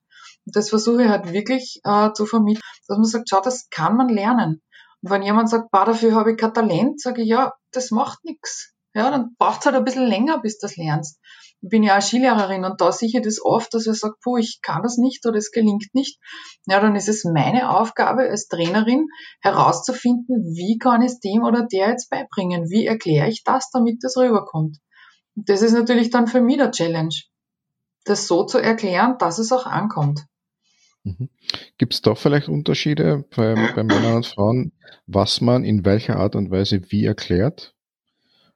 das 0.46 0.70
versuche 0.70 1.02
ich 1.02 1.10
halt 1.10 1.34
wirklich 1.34 1.82
äh, 1.84 2.12
zu 2.14 2.24
vermitteln, 2.24 2.62
dass 2.88 2.96
man 2.96 3.04
sagt, 3.04 3.28
schau, 3.28 3.42
das 3.42 3.68
kann 3.68 3.98
man 3.98 4.08
lernen. 4.08 4.62
Und 5.02 5.10
wenn 5.10 5.20
jemand 5.20 5.50
sagt, 5.50 5.70
bah, 5.70 5.84
dafür 5.84 6.14
habe 6.14 6.32
ich 6.32 6.38
kein 6.38 6.54
Talent, 6.54 6.98
sage 6.98 7.20
ich, 7.20 7.28
ja, 7.28 7.52
das 7.72 7.90
macht 7.90 8.24
nichts. 8.24 8.73
Ja, 8.94 9.10
dann 9.10 9.34
braucht 9.38 9.60
es 9.60 9.66
halt 9.66 9.74
ein 9.74 9.84
bisschen 9.84 10.06
länger, 10.06 10.40
bis 10.40 10.58
du 10.58 10.66
das 10.66 10.76
lernst. 10.76 11.18
Ich 11.60 11.68
bin 11.68 11.82
ja 11.82 11.98
auch 11.98 12.02
Skilehrerin 12.02 12.64
und 12.64 12.80
da 12.80 12.92
sehe 12.92 13.08
ich 13.08 13.20
das 13.22 13.42
oft, 13.42 13.74
dass 13.74 13.86
ich 13.86 13.98
sage, 13.98 14.14
puh, 14.22 14.36
ich 14.36 14.60
kann 14.62 14.82
das 14.82 14.98
nicht 14.98 15.26
oder 15.26 15.38
es 15.38 15.50
gelingt 15.50 15.94
nicht. 15.94 16.20
Ja, 16.66 16.78
dann 16.78 16.94
ist 16.94 17.08
es 17.08 17.24
meine 17.24 17.70
Aufgabe 17.70 18.28
als 18.28 18.46
Trainerin 18.46 19.06
herauszufinden, 19.40 20.44
wie 20.54 20.78
kann 20.78 21.02
ich 21.02 21.12
es 21.12 21.20
dem 21.20 21.42
oder 21.42 21.66
der 21.66 21.88
jetzt 21.88 22.10
beibringen? 22.10 22.70
Wie 22.70 22.86
erkläre 22.86 23.28
ich 23.28 23.42
das, 23.44 23.70
damit 23.72 24.04
das 24.04 24.16
rüberkommt? 24.16 24.78
Und 25.34 25.48
das 25.48 25.62
ist 25.62 25.72
natürlich 25.72 26.10
dann 26.10 26.28
für 26.28 26.40
mich 26.40 26.58
der 26.58 26.70
Challenge, 26.70 27.14
das 28.04 28.28
so 28.28 28.44
zu 28.44 28.58
erklären, 28.58 29.16
dass 29.18 29.38
es 29.38 29.50
auch 29.50 29.66
ankommt. 29.66 30.20
Mhm. 31.02 31.30
Gibt 31.78 31.94
es 31.94 32.02
da 32.02 32.14
vielleicht 32.14 32.48
Unterschiede 32.48 33.24
bei, 33.34 33.54
bei 33.74 33.82
Männern 33.82 34.16
und 34.16 34.26
Frauen, 34.26 34.72
was 35.06 35.40
man 35.40 35.64
in 35.64 35.84
welcher 35.84 36.16
Art 36.16 36.36
und 36.36 36.50
Weise 36.50 36.80
wie 36.90 37.04
erklärt? 37.04 37.74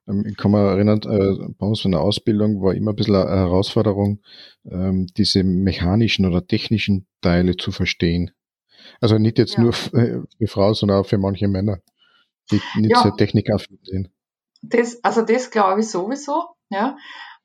Ähm, 0.09 0.25
ich 0.27 0.37
kann 0.37 0.51
mich 0.51 0.61
erinnern, 0.61 1.01
äh, 1.03 1.53
bei 1.59 1.67
uns 1.67 1.81
von 1.81 1.93
der 1.93 2.01
Ausbildung 2.01 2.63
war 2.63 2.75
immer 2.75 2.93
ein 2.93 2.97
bisschen 2.97 3.17
eine 3.17 3.31
Herausforderung, 3.31 4.21
ähm, 4.71 5.07
diese 5.17 5.45
mechanischen 5.45 6.27
oder 6.27 6.47
technischen 6.47 7.07
Teile 7.21 7.57
zu 7.57 7.71
verstehen. 7.71 8.31
Also 9.01 9.19
nicht 9.19 9.39
jetzt 9.39 9.55
ja. 9.55 9.63
nur 9.63 9.73
für 9.73 10.27
Frauen, 10.47 10.75
sondern 10.75 11.01
auch 11.01 11.07
für 11.07 11.19
manche 11.19 11.49
Männer, 11.49 11.79
die 12.51 12.61
nicht 12.77 12.93
ja. 12.93 13.03
so 13.03 13.11
technikaffin 13.11 13.79
sind. 13.83 14.11
Das, 14.63 15.03
also 15.05 15.23
das 15.23 15.51
glaube 15.51 15.81
ich 15.81 15.91
sowieso, 15.91 16.47
ja. 16.71 16.97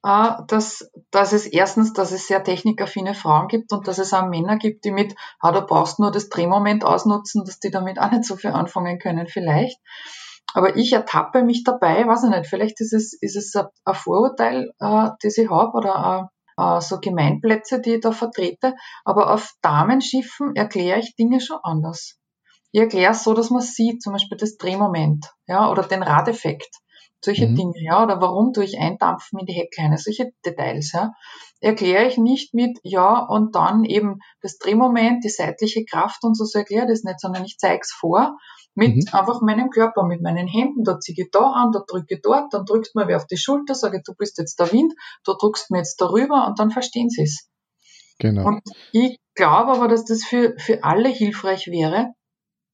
Äh, 0.06 0.32
dass, 0.48 0.90
dass 1.12 1.32
es 1.32 1.46
erstens, 1.46 1.94
dass 1.94 2.12
es 2.12 2.28
sehr 2.28 2.44
technikaffine 2.44 3.14
Frauen 3.14 3.48
gibt 3.48 3.72
und 3.72 3.88
dass 3.88 4.00
es 4.00 4.14
auch 4.14 4.28
Männer 4.28 4.58
gibt, 4.58 4.84
die 4.84 4.92
mit, 4.92 5.16
ah, 5.40 5.52
du 5.52 5.62
brauchst 5.62 6.00
nur 6.00 6.12
das 6.12 6.30
Drehmoment 6.30 6.84
ausnutzen, 6.84 7.46
dass 7.46 7.60
die 7.60 7.72
damit 7.72 8.00
auch 8.00 8.12
nicht 8.12 8.26
so 8.26 8.36
viel 8.36 8.52
anfangen 8.52 9.00
können, 9.00 9.28
vielleicht. 9.28 9.80
Aber 10.54 10.76
ich 10.76 10.94
ertappe 10.94 11.44
mich 11.44 11.64
dabei, 11.64 12.08
weiß 12.08 12.26
ich 12.26 12.30
nicht, 12.30 12.48
vielleicht 12.48 12.80
ist 12.80 12.94
es, 12.94 13.14
ist 13.14 13.36
es 13.36 13.56
ein 13.56 13.96
Vorurteil, 13.96 14.72
äh, 14.80 15.10
das 15.22 15.38
ich 15.38 15.50
habe 15.50 15.72
oder 15.78 16.30
äh, 16.58 16.82
so 16.82 17.00
Gemeinplätze, 17.00 17.82
die 17.82 17.96
ich 17.96 18.02
da 18.02 18.12
vertrete. 18.12 18.76
Aber 19.04 19.34
auf 19.34 19.54
Damenschiffen 19.62 20.56
erkläre 20.56 21.00
ich 21.00 21.16
Dinge 21.16 21.42
schon 21.42 21.58
anders. 21.64 22.18
Ich 22.72 22.82
erkläre 22.82 23.12
es 23.12 23.24
so, 23.24 23.34
dass 23.34 23.52
man 23.52 23.62
sieht, 23.62 24.02
zum 24.02 24.14
Beispiel 24.14 24.38
das 24.38 24.58
Drehmoment, 24.58 25.32
ja, 25.48 25.70
oder 25.70 25.84
den 25.84 26.02
Radeffekt. 26.02 26.76
Solche 27.24 27.48
mhm. 27.48 27.56
Dinge, 27.56 27.74
ja, 27.78 28.04
oder 28.04 28.20
warum 28.20 28.52
tue 28.52 28.66
ich 28.66 28.80
eindampfen 28.80 29.40
in 29.40 29.46
die 29.46 29.54
Heckleine, 29.54 29.98
solche 29.98 30.32
Details, 30.46 30.92
ja. 30.92 31.12
Erkläre 31.64 32.08
ich 32.08 32.18
nicht 32.18 32.54
mit, 32.54 32.78
ja, 32.84 33.20
und 33.20 33.56
dann 33.56 33.86
eben 33.86 34.20
das 34.42 34.58
Drehmoment, 34.58 35.24
die 35.24 35.30
seitliche 35.30 35.86
Kraft 35.86 36.24
und 36.24 36.36
so, 36.36 36.44
so 36.44 36.60
erkläre 36.60 36.88
das 36.88 37.04
nicht, 37.04 37.22
sondern 37.22 37.46
ich 37.46 37.58
zeige 37.58 37.80
es 37.82 37.92
vor 37.92 38.38
mit 38.76 38.96
mhm. 38.96 39.04
einfach 39.12 39.42
meinem 39.42 39.70
Körper, 39.70 40.04
mit 40.04 40.22
meinen 40.22 40.48
Händen, 40.48 40.84
da 40.84 41.00
ziehe 41.00 41.16
ich 41.18 41.32
da 41.32 41.52
an, 41.52 41.72
da 41.72 41.82
drücke 41.88 42.16
ich 42.16 42.22
dort, 42.22 42.54
dann 42.54 42.66
drückt 42.66 42.96
man 42.96 43.08
wer 43.08 43.18
auf 43.18 43.28
die 43.28 43.38
Schulter, 43.38 43.76
sage 43.76 44.02
du 44.04 44.14
bist 44.14 44.38
jetzt 44.40 44.60
der 44.60 44.72
Wind, 44.72 44.94
du 45.24 45.34
drückst 45.40 45.72
mir 45.72 45.78
jetzt 45.78 46.02
darüber 46.02 46.48
und 46.48 46.60
dann 46.60 46.72
verstehen 46.72 47.10
sie 47.10 47.24
es. 47.24 47.50
Genau. 48.20 48.48
Und 48.48 48.62
ich 48.92 49.20
glaube 49.36 49.72
aber, 49.72 49.88
dass 49.88 50.06
das 50.06 50.24
für, 50.24 50.56
für 50.58 50.84
alle 50.84 51.10
hilfreich 51.10 51.68
wäre, 51.68 52.14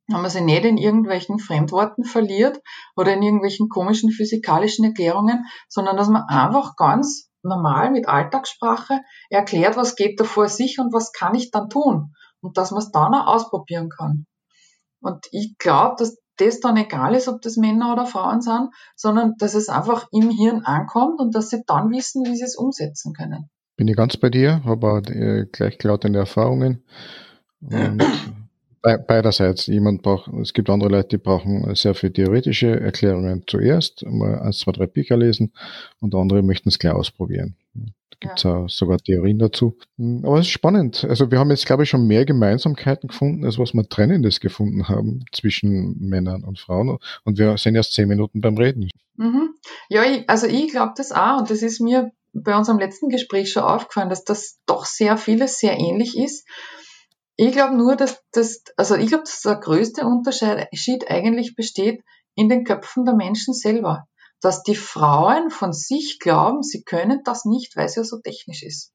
wenn 0.08 0.22
man 0.22 0.32
sich 0.32 0.42
nicht 0.42 0.66
in 0.66 0.78
irgendwelchen 0.78 1.38
Fremdworten 1.38 2.04
verliert 2.04 2.60
oder 2.96 3.14
in 3.14 3.22
irgendwelchen 3.22 3.70
komischen 3.70 4.10
physikalischen 4.10 4.86
Erklärungen, 4.86 5.46
sondern 5.68 5.98
dass 5.98 6.10
man 6.10 6.24
einfach 6.28 6.76
ganz 6.76 7.29
normal 7.44 7.92
mit 7.92 8.08
Alltagssprache 8.08 9.02
erklärt, 9.30 9.78
was 9.78 9.96
geht 9.96 10.20
da 10.20 10.24
vor 10.24 10.50
sich 10.50 10.80
und 10.80 10.94
was 10.94 11.12
kann 11.12 11.36
ich 11.36 11.52
dann 11.52 11.70
tun. 11.70 12.14
Und 12.42 12.58
dass 12.58 12.72
man 12.72 12.80
es 12.80 12.92
dann 12.92 13.14
auch 13.14 13.28
ausprobieren 13.28 13.90
kann. 13.90 14.26
Und 15.02 15.26
ich 15.32 15.58
glaube, 15.58 15.96
dass 16.00 16.18
das 16.38 16.60
dann 16.60 16.78
egal 16.78 17.16
ist, 17.16 17.28
ob 17.28 17.42
das 17.42 17.58
Männer 17.58 17.92
oder 17.92 18.06
Frauen 18.06 18.42
sind, 18.42 18.70
sondern 18.96 19.36
dass 19.40 19.56
es 19.56 19.70
einfach 19.70 20.08
im 20.12 20.30
Hirn 20.30 20.64
ankommt 20.64 21.20
und 21.20 21.36
dass 21.36 21.50
sie 21.50 21.64
dann 21.68 21.90
wissen, 21.92 22.26
wie 22.26 22.36
sie 22.36 22.44
es 22.44 22.56
umsetzen 22.56 23.14
können. 23.14 23.50
Bin 23.76 23.88
ich 23.88 23.96
ganz 23.96 24.18
bei 24.18 24.30
dir, 24.30 24.64
habe 24.64 25.02
äh, 25.08 25.46
gleichlautende 25.52 26.20
Erfahrungen. 26.20 26.84
Und 27.62 28.04
beiderseits. 28.82 29.68
Jemand 29.68 30.02
braucht, 30.02 30.32
es 30.42 30.54
gibt 30.54 30.70
andere 30.70 30.90
Leute, 30.90 31.10
die 31.10 31.18
brauchen 31.18 31.74
sehr 31.76 31.96
viel 31.96 32.12
theoretische 32.12 32.80
Erklärungen 32.80 33.44
zuerst, 33.48 34.06
mal 34.06 34.40
eins, 34.40 34.60
zwei, 34.60 34.72
drei 34.72 34.88
Bücher 34.88 35.18
lesen 35.18 35.54
und 36.00 36.16
andere 36.16 36.42
möchten 36.42 36.70
es 36.70 36.80
gleich 36.80 36.94
ausprobieren. 36.94 37.56
Da 37.74 38.18
gibt 38.20 38.38
es 38.38 38.44
ja. 38.44 38.66
sogar 38.68 38.98
Theorien 38.98 39.40
dazu. 39.40 39.78
Aber 39.98 40.40
es 40.40 40.48
ist 40.48 40.52
spannend. 40.52 41.06
Also 41.08 41.32
wir 41.32 41.40
haben 41.40 41.52
jetzt, 41.52 41.66
glaube 41.66 41.84
ich, 41.84 41.90
schon 41.90 42.08
mehr 42.08 42.26
Gemeinsamkeiten 42.26 43.08
gefunden, 43.08 43.46
als 43.46 43.58
was 43.60 43.74
wir 43.74 43.88
Trennendes 43.88 44.40
gefunden 44.40 44.90
haben 44.90 45.26
zwischen 45.32 45.98
Männern 46.00 46.44
und 46.44 46.60
Frauen. 46.60 46.98
Und 47.24 47.38
wir 47.38 47.58
sind 47.58 47.76
erst 47.76 47.94
zehn 47.94 48.08
Minuten 48.08 48.42
beim 48.42 48.58
Reden. 48.58 48.90
Mhm. 49.16 49.54
Ja, 49.90 50.04
ich, 50.04 50.30
also 50.30 50.48
ich 50.48 50.72
glaube 50.72 50.94
das 50.98 51.12
auch. 51.12 51.40
Und 51.40 51.50
das 51.50 51.62
ist 51.62 51.80
mir 51.80 52.12
bei 52.34 52.56
unserem 52.56 52.80
letzten 52.80 53.10
Gespräch 53.10 53.52
schon 53.52 53.64
aufgefallen, 53.64 54.10
dass 54.10 54.24
das 54.24 54.60
doch 54.66 54.86
sehr 54.86 55.18
vieles 55.18 55.60
sehr 55.60 55.78
ähnlich 55.78 56.18
ist. 56.18 56.48
Ich 57.42 57.54
glaube 57.54 57.78
nur, 57.78 57.96
dass 57.96 58.22
das, 58.34 58.64
also 58.76 58.96
ich 58.96 59.08
glaube, 59.08 59.24
dass 59.24 59.40
der 59.44 59.56
größte 59.56 60.06
Unterschied 60.06 61.10
eigentlich 61.10 61.56
besteht 61.56 62.04
in 62.36 62.50
den 62.50 62.66
Köpfen 62.66 63.06
der 63.06 63.16
Menschen 63.16 63.54
selber. 63.54 64.10
Dass 64.42 64.62
die 64.62 64.76
Frauen 64.76 65.50
von 65.50 65.72
sich 65.72 66.20
glauben, 66.20 66.64
sie 66.64 66.84
können 66.84 67.22
das 67.24 67.46
nicht, 67.46 67.78
weil 67.78 67.86
es 67.86 67.96
ja 67.96 68.04
so 68.04 68.20
technisch 68.20 68.62
ist. 68.62 68.92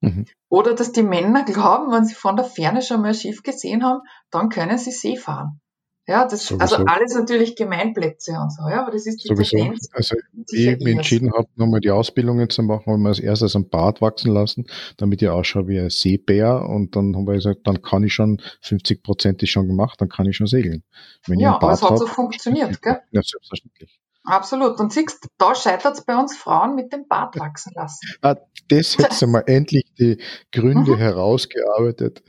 Mhm. 0.00 0.24
Oder 0.48 0.74
dass 0.74 0.90
die 0.90 1.04
Männer 1.04 1.44
glauben, 1.44 1.92
wenn 1.92 2.04
sie 2.04 2.16
von 2.16 2.34
der 2.34 2.44
Ferne 2.44 2.82
schon 2.82 3.02
mal 3.02 3.14
Schiff 3.14 3.44
gesehen 3.44 3.84
haben, 3.84 4.00
dann 4.32 4.48
können 4.48 4.78
sie 4.78 4.90
See 4.90 5.16
fahren. 5.16 5.60
Ja, 6.08 6.24
das, 6.24 6.52
also 6.52 6.76
alles 6.76 7.14
natürlich 7.14 7.56
Gemeinplätze 7.56 8.38
und 8.40 8.52
so, 8.52 8.68
ja, 8.68 8.82
aber 8.82 8.92
das 8.92 9.06
ist 9.06 9.24
die 9.24 9.28
Sowieso. 9.28 9.56
Tendenz. 9.56 9.88
Also, 9.92 10.14
ich 10.50 10.78
mich 10.78 10.94
entschieden 10.94 11.32
habe, 11.32 11.48
nochmal 11.56 11.80
die 11.80 11.90
Ausbildungen 11.90 12.48
zu 12.48 12.62
machen, 12.62 12.92
haben 12.92 13.02
wir 13.02 13.08
als 13.08 13.18
erstes 13.18 13.56
ein 13.56 13.68
Bart 13.68 14.00
wachsen 14.00 14.32
lassen, 14.32 14.66
damit 14.98 15.20
ich 15.20 15.28
ausschaue 15.28 15.66
wie 15.66 15.80
ein 15.80 15.90
Seebär 15.90 16.68
und 16.68 16.94
dann 16.94 17.16
haben 17.16 17.26
wir 17.26 17.34
gesagt, 17.34 17.66
dann 17.66 17.82
kann 17.82 18.04
ich 18.04 18.14
schon, 18.14 18.40
50 18.60 19.02
Prozent 19.02 19.42
ist 19.42 19.50
schon 19.50 19.66
gemacht, 19.66 20.00
dann 20.00 20.08
kann 20.08 20.26
ich 20.26 20.36
schon 20.36 20.46
segeln. 20.46 20.84
Wenn 21.26 21.40
ja, 21.40 21.56
aber 21.56 21.72
es 21.72 21.82
hat 21.82 21.90
hab, 21.90 21.98
so 21.98 22.06
funktioniert, 22.06 22.80
gell? 22.82 23.00
Ja, 23.10 23.22
selbstverständlich. 23.22 23.98
Absolut. 24.26 24.80
Und 24.80 24.92
siehst, 24.92 25.28
da 25.38 25.54
scheitert 25.54 25.94
es 25.94 26.04
bei 26.04 26.16
uns 26.16 26.36
Frauen 26.36 26.74
mit 26.74 26.92
dem 26.92 27.06
Bart 27.06 27.38
wachsen 27.38 27.72
lassen. 27.76 28.08
Ah, 28.22 28.34
das 28.68 28.98
hätten 28.98 29.30
wir 29.30 29.46
endlich 29.46 29.84
die 29.98 30.18
Gründe 30.50 30.92
mhm. 30.92 30.98
herausgearbeitet. 30.98 32.22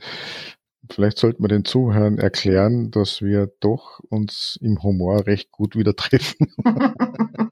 Vielleicht 0.90 1.18
sollten 1.18 1.42
wir 1.42 1.48
den 1.48 1.64
Zuhörern 1.64 2.18
erklären, 2.18 2.90
dass 2.90 3.22
wir 3.22 3.52
doch 3.60 4.00
uns 4.08 4.58
im 4.60 4.82
Humor 4.82 5.26
recht 5.26 5.50
gut 5.52 5.76
wieder 5.76 5.94
treffen. 5.94 6.54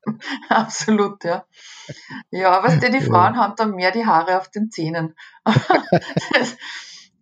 Absolut, 0.49 1.25
ja. 1.25 1.45
Ja, 2.31 2.63
was 2.63 2.79
die, 2.79 2.91
die 2.91 3.01
Frauen 3.01 3.35
ja. 3.35 3.41
haben 3.41 3.55
dann 3.57 3.73
mehr 3.73 3.93
die 3.93 4.07
Haare 4.07 4.39
auf 4.39 4.51
den 4.51 4.71
Zähnen. 4.71 5.15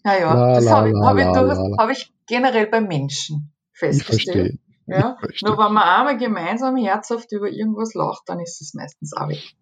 naja, 0.05 0.35
la, 0.35 0.55
das 0.55 0.71
habe 0.71 0.91
ich, 0.91 0.97
hab 0.97 1.19
ich, 1.19 1.27
hab 1.79 1.91
ich 1.91 2.13
generell 2.27 2.67
bei 2.67 2.81
Menschen 2.81 3.53
festgestellt. 3.73 4.19
Ich 4.27 4.33
verstehe. 4.33 4.59
Ja? 4.87 5.17
Ich 5.33 5.43
Nur 5.43 5.59
wenn 5.59 5.73
man 5.73 5.83
einmal 5.83 6.19
gemeinsam 6.19 6.77
herzhaft 6.77 7.33
über 7.33 7.49
irgendwas 7.49 7.95
lacht, 7.95 8.23
dann 8.27 8.41
ist 8.41 8.61
es 8.61 8.75
meistens 8.75 9.17
auch 9.17 9.29
weg. 9.29 9.55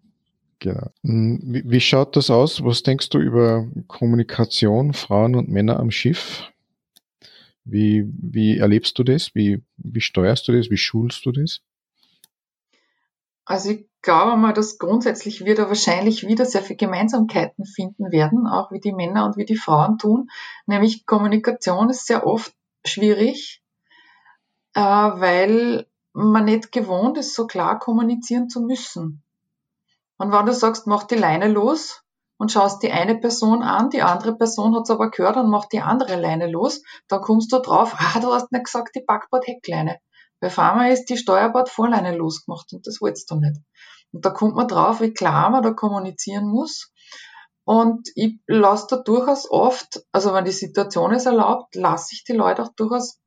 Genau. 0.63 0.93
Hm, 1.03 1.41
wie, 1.43 1.65
wie 1.69 1.81
schaut 1.81 2.15
das 2.15 2.31
aus? 2.31 2.65
Was 2.65 2.85
denkst 2.85 3.11
du 3.11 3.19
über 3.19 3.67
Kommunikation 3.89 4.93
Frauen 4.93 5.35
und 5.35 5.49
Männer 5.49 5.81
am 5.81 5.91
Schiff? 5.91 6.53
Wie, 7.65 8.09
wie 8.17 8.59
erlebst 8.59 8.97
du 8.97 9.03
das? 9.03 9.35
Wie, 9.35 9.65
wie 9.77 10.01
steuerst 10.01 10.47
du 10.47 10.53
das? 10.53 10.71
Wie 10.71 10.77
schulst 10.77 11.27
du 11.27 11.33
das? 11.33 11.63
Also 13.45 13.71
ich 13.71 13.89
glaube 14.03 14.37
mal, 14.37 14.53
dass 14.53 14.79
grundsätzlich 14.79 15.45
wir 15.45 15.57
da 15.57 15.67
wahrscheinlich 15.67 16.29
wieder 16.29 16.47
sehr 16.47 16.63
viele 16.63 16.77
Gemeinsamkeiten 16.77 17.65
finden 17.65 18.13
werden, 18.13 18.47
auch 18.47 18.71
wie 18.71 18.79
die 18.79 18.93
Männer 18.93 19.27
und 19.27 19.37
wie 19.37 19.45
die 19.45 19.57
Frauen 19.57 19.99
tun. 19.99 20.31
Nämlich 20.67 21.07
Kommunikation 21.07 21.91
ist 21.91 22.07
sehr 22.07 22.25
oft 22.25 22.55
schwierig, 22.85 23.65
äh, 24.75 24.81
weil 24.81 25.89
man 26.13 26.45
nicht 26.45 26.71
gewohnt 26.71 27.19
ist, 27.19 27.35
so 27.35 27.49
klar 27.49 27.81
kommunizieren 27.81 28.49
zu 28.49 28.61
müssen. 28.61 29.25
Und 30.19 30.33
wenn 30.33 30.47
du 30.47 30.53
sagst, 30.53 30.87
mach 30.87 31.05
die 31.05 31.17
Leine 31.17 31.49
los 31.49 32.03
und 32.39 32.53
schaust 32.53 32.83
die 32.83 32.93
eine 32.93 33.19
Person 33.19 33.63
an, 33.63 33.91
die 33.91 34.03
andere 34.03 34.37
Person 34.37 34.75
hat's 34.77 34.91
aber 34.91 35.11
gehört 35.11 35.37
und 35.37 35.51
macht 35.51 35.73
die 35.73 35.81
andere 35.81 36.17
Leine 36.17 36.51
los, 36.51 36.83
dann 37.09 37.21
kommst 37.21 37.53
du 37.53 37.59
drauf, 37.59 37.95
ah, 37.99 38.21
du 38.21 38.33
hast 38.33 38.53
nicht 38.53 38.65
gesagt, 38.65 38.95
die 38.95 39.05
Backbord-Heckleine. 39.07 39.99
Bei 40.41 40.51
Pharma 40.51 40.89
ist 40.89 41.07
die 41.07 41.17
Steuerbord-Vorleine 41.17 42.17
losgemacht 42.17 42.73
und 42.73 42.87
das 42.87 43.01
wolltest 43.01 43.31
du 43.31 43.37
nicht. 43.37 43.59
Und 44.13 44.25
da 44.25 44.31
kommt 44.31 44.57
man 44.57 44.69
drauf, 44.69 45.01
wie 45.01 45.15
klar 45.15 45.51
man 45.51 45.63
da 45.63 45.71
kommunizieren 45.71 46.49
muss. 46.49 46.93
Und 47.65 48.09
ich 48.17 48.41
lasse 48.47 48.87
da 48.91 48.97
durchaus 48.97 49.49
oft, 49.49 50.05
also 50.11 50.35
wenn 50.35 50.45
die 50.45 50.51
Situation 50.51 51.13
es 51.13 51.27
erlaubt, 51.27 51.77
lasse 51.77 52.09
ich 52.13 52.25
die 52.25 52.33
Leute 52.33 52.63
auch 52.65 52.73
durchaus 52.75 53.21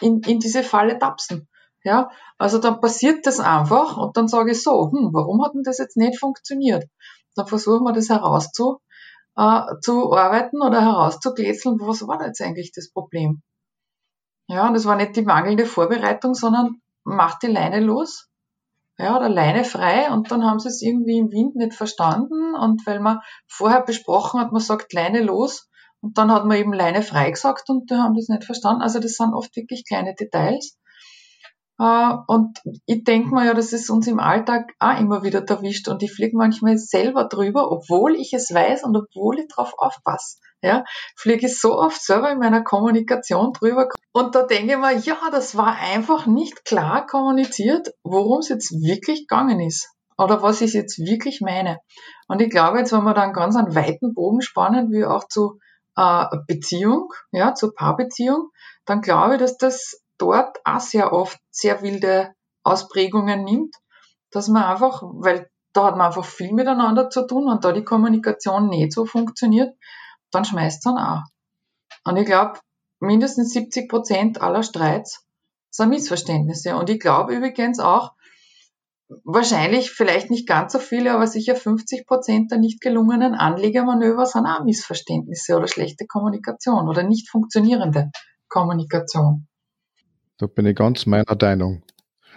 in, 0.00 0.20
in 0.22 0.40
diese 0.40 0.62
Falle 0.62 0.98
tapsen. 0.98 1.48
Ja, 1.86 2.10
also 2.36 2.58
dann 2.58 2.80
passiert 2.80 3.26
das 3.26 3.38
einfach 3.38 3.96
und 3.96 4.16
dann 4.16 4.26
sage 4.26 4.50
ich 4.50 4.60
so, 4.60 4.90
hm, 4.90 5.10
warum 5.12 5.44
hat 5.44 5.54
denn 5.54 5.62
das 5.62 5.78
jetzt 5.78 5.96
nicht 5.96 6.18
funktioniert? 6.18 6.84
Dann 7.36 7.46
versuchen 7.46 7.84
wir 7.84 7.92
das 7.92 8.08
herauszufinden 8.08 8.82
äh, 9.36 9.78
zu 9.82 10.12
arbeiten 10.12 10.62
oder 10.62 10.80
herauszuklätzeln, 10.80 11.78
was 11.78 12.04
war 12.08 12.18
da 12.18 12.26
jetzt 12.26 12.42
eigentlich 12.42 12.72
das 12.72 12.90
Problem? 12.90 13.40
Ja, 14.48 14.66
und 14.66 14.74
es 14.74 14.84
war 14.84 14.96
nicht 14.96 15.14
die 15.14 15.22
mangelnde 15.22 15.64
Vorbereitung, 15.64 16.34
sondern 16.34 16.80
macht 17.04 17.44
die 17.44 17.52
Leine 17.52 17.78
los, 17.78 18.28
ja, 18.98 19.16
oder 19.16 19.28
Leine 19.28 19.62
frei 19.62 20.10
und 20.10 20.32
dann 20.32 20.44
haben 20.44 20.58
sie 20.58 20.68
es 20.68 20.82
irgendwie 20.82 21.18
im 21.18 21.30
Wind 21.30 21.54
nicht 21.54 21.74
verstanden 21.74 22.56
und 22.56 22.84
weil 22.84 22.98
man 22.98 23.20
vorher 23.46 23.82
besprochen 23.82 24.40
hat, 24.40 24.50
man 24.50 24.60
sagt 24.60 24.92
Leine 24.92 25.22
los 25.22 25.68
und 26.00 26.18
dann 26.18 26.32
hat 26.32 26.46
man 26.46 26.56
eben 26.58 26.72
Leine 26.72 27.02
frei 27.02 27.30
gesagt 27.30 27.70
und 27.70 27.90
die 27.92 27.94
haben 27.94 28.16
das 28.16 28.26
nicht 28.26 28.42
verstanden. 28.42 28.82
Also 28.82 28.98
das 28.98 29.12
sind 29.12 29.34
oft 29.34 29.54
wirklich 29.54 29.86
kleine 29.86 30.16
Details. 30.16 30.76
Äh, 31.78 32.14
und 32.26 32.60
ich 32.86 33.04
denke 33.04 33.34
mir 33.34 33.44
ja, 33.44 33.54
dass 33.54 33.72
es 33.72 33.90
uns 33.90 34.06
im 34.06 34.20
Alltag 34.20 34.72
auch 34.78 34.98
immer 34.98 35.22
wieder 35.22 35.44
erwischt 35.46 35.88
und 35.88 36.02
ich 36.02 36.12
fliege 36.12 36.36
manchmal 36.36 36.78
selber 36.78 37.24
drüber, 37.24 37.70
obwohl 37.70 38.16
ich 38.16 38.32
es 38.32 38.52
weiß 38.52 38.84
und 38.84 38.96
obwohl 38.96 39.40
ich 39.40 39.48
drauf 39.48 39.74
aufpasse. 39.76 40.38
Ja, 40.62 40.84
fliege 41.16 41.46
ich 41.46 41.60
so 41.60 41.78
oft 41.78 42.02
selber 42.02 42.30
in 42.30 42.38
meiner 42.38 42.62
Kommunikation 42.64 43.52
drüber 43.52 43.88
und 44.12 44.34
da 44.34 44.44
denke 44.44 44.72
ich 44.72 44.78
mir, 44.78 44.96
ja, 44.96 45.18
das 45.30 45.56
war 45.56 45.76
einfach 45.76 46.26
nicht 46.26 46.64
klar 46.64 47.06
kommuniziert, 47.06 47.90
worum 48.02 48.38
es 48.38 48.48
jetzt 48.48 48.72
wirklich 48.72 49.28
gegangen 49.28 49.60
ist 49.60 49.90
oder 50.16 50.42
was 50.42 50.62
ich 50.62 50.72
jetzt 50.72 50.98
wirklich 50.98 51.42
meine. 51.42 51.78
Und 52.26 52.40
ich 52.40 52.50
glaube, 52.50 52.78
jetzt 52.78 52.92
wenn 52.92 53.04
wir 53.04 53.12
dann 53.12 53.34
ganz 53.34 53.54
einen 53.54 53.74
weiten 53.74 54.14
Bogen 54.14 54.40
spannen, 54.40 54.90
wie 54.90 55.04
auch 55.04 55.28
zu 55.28 55.58
äh, 55.96 56.24
Beziehung, 56.46 57.12
ja, 57.32 57.54
zur 57.54 57.74
Paarbeziehung, 57.74 58.48
dann 58.86 59.02
glaube 59.02 59.34
ich, 59.34 59.40
dass 59.40 59.58
das 59.58 60.00
dort 60.18 60.58
auch 60.64 60.80
sehr 60.80 61.12
oft 61.12 61.38
sehr 61.50 61.82
wilde 61.82 62.32
Ausprägungen 62.64 63.44
nimmt, 63.44 63.74
dass 64.30 64.48
man 64.48 64.64
einfach, 64.64 65.02
weil 65.02 65.48
da 65.72 65.86
hat 65.86 65.96
man 65.96 66.06
einfach 66.06 66.24
viel 66.24 66.52
miteinander 66.52 67.10
zu 67.10 67.26
tun 67.26 67.48
und 67.48 67.64
da 67.64 67.72
die 67.72 67.84
Kommunikation 67.84 68.68
nicht 68.68 68.92
so 68.92 69.04
funktioniert, 69.04 69.76
dann 70.30 70.44
schmeißt 70.44 70.84
dann 70.86 70.98
auch. 70.98 71.22
Und 72.04 72.16
ich 72.16 72.26
glaube, 72.26 72.58
mindestens 73.00 73.52
70 73.52 73.88
Prozent 73.88 74.40
aller 74.40 74.62
Streits 74.62 75.24
sind 75.70 75.90
Missverständnisse. 75.90 76.76
Und 76.76 76.88
ich 76.88 76.98
glaube 76.98 77.34
übrigens 77.34 77.78
auch, 77.78 78.12
wahrscheinlich 79.24 79.90
vielleicht 79.90 80.30
nicht 80.30 80.48
ganz 80.48 80.72
so 80.72 80.78
viele, 80.78 81.12
aber 81.12 81.26
sicher 81.26 81.54
50 81.54 82.06
Prozent 82.06 82.50
der 82.50 82.58
nicht 82.58 82.80
gelungenen 82.80 83.34
Anlegermanöver 83.34 84.26
sind 84.26 84.46
auch 84.46 84.64
Missverständnisse 84.64 85.56
oder 85.56 85.68
schlechte 85.68 86.06
Kommunikation 86.06 86.88
oder 86.88 87.02
nicht 87.02 87.28
funktionierende 87.30 88.10
Kommunikation. 88.48 89.46
Da 90.38 90.46
bin 90.46 90.66
ich 90.66 90.76
ganz 90.76 91.06
meiner 91.06 91.24
Meinung. 91.40 91.82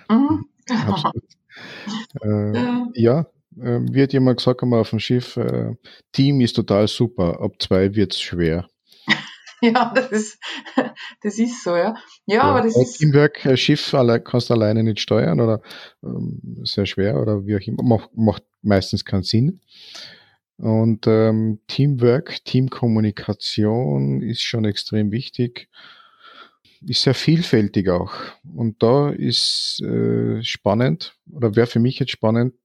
Mhm. 0.09 0.45
Absolut. 0.69 1.23
äh, 2.21 2.53
ja, 2.53 2.87
ja 2.95 3.25
äh, 3.61 3.79
wird 3.91 4.13
jemand 4.13 4.37
gesagt 4.37 4.63
einmal 4.63 4.81
auf 4.81 4.91
dem 4.91 4.99
Schiff, 4.99 5.37
äh, 5.37 5.75
Team 6.11 6.41
ist 6.41 6.55
total 6.55 6.87
super, 6.87 7.41
ab 7.41 7.53
zwei 7.59 7.93
wird's 7.95 8.19
schwer. 8.19 8.67
ja, 9.61 9.91
das 9.93 10.11
ist, 10.11 10.39
das 11.21 11.39
ist 11.39 11.63
so, 11.63 11.75
ja. 11.75 11.95
Ja, 12.25 12.35
ja 12.35 12.41
aber 12.43 12.61
das 12.61 12.77
ist. 12.77 12.97
Teamwork, 12.97 13.45
ein 13.45 13.57
Schiff 13.57 13.93
alle, 13.93 14.21
kannst 14.21 14.49
du 14.49 14.53
alleine 14.53 14.83
nicht 14.83 14.99
steuern 14.99 15.41
oder 15.41 15.61
ähm, 16.03 16.61
sehr 16.63 16.85
schwer 16.85 17.19
oder 17.19 17.45
wie 17.45 17.55
auch 17.55 17.67
immer, 17.67 17.83
macht, 17.83 18.09
macht 18.15 18.43
meistens 18.61 19.05
keinen 19.05 19.23
Sinn. 19.23 19.61
Und 20.57 21.07
ähm, 21.07 21.59
Teamwork, 21.67 22.43
Teamkommunikation 22.43 24.21
ist 24.21 24.41
schon 24.41 24.65
extrem 24.65 25.11
wichtig 25.11 25.69
ist 26.85 27.03
sehr 27.03 27.13
vielfältig 27.13 27.89
auch. 27.89 28.13
Und 28.55 28.81
da 28.83 29.09
ist 29.09 29.81
äh, 29.81 30.43
spannend, 30.43 31.15
oder 31.31 31.55
wäre 31.55 31.67
für 31.67 31.79
mich 31.79 31.99
jetzt 31.99 32.11
spannend, 32.11 32.55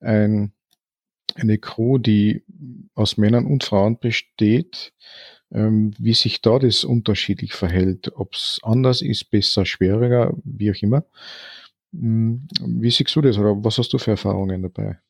ein, 0.00 0.52
eine 1.34 1.58
Crew, 1.58 1.98
die 1.98 2.44
aus 2.94 3.16
Männern 3.16 3.46
und 3.46 3.64
Frauen 3.64 3.98
besteht, 3.98 4.92
ähm, 5.52 5.94
wie 5.98 6.14
sich 6.14 6.40
da 6.40 6.58
das 6.58 6.84
unterschiedlich 6.84 7.54
verhält, 7.54 8.12
ob 8.14 8.34
es 8.34 8.58
anders 8.62 9.02
ist, 9.02 9.30
besser, 9.30 9.64
schwieriger, 9.64 10.34
wie 10.44 10.70
auch 10.70 10.82
immer. 10.82 11.04
Hm, 11.92 12.48
wie 12.60 12.90
siehst 12.90 13.14
du 13.16 13.20
das 13.20 13.38
oder 13.38 13.64
was 13.64 13.78
hast 13.78 13.92
du 13.92 13.98
für 13.98 14.12
Erfahrungen 14.12 14.62
dabei? 14.62 15.00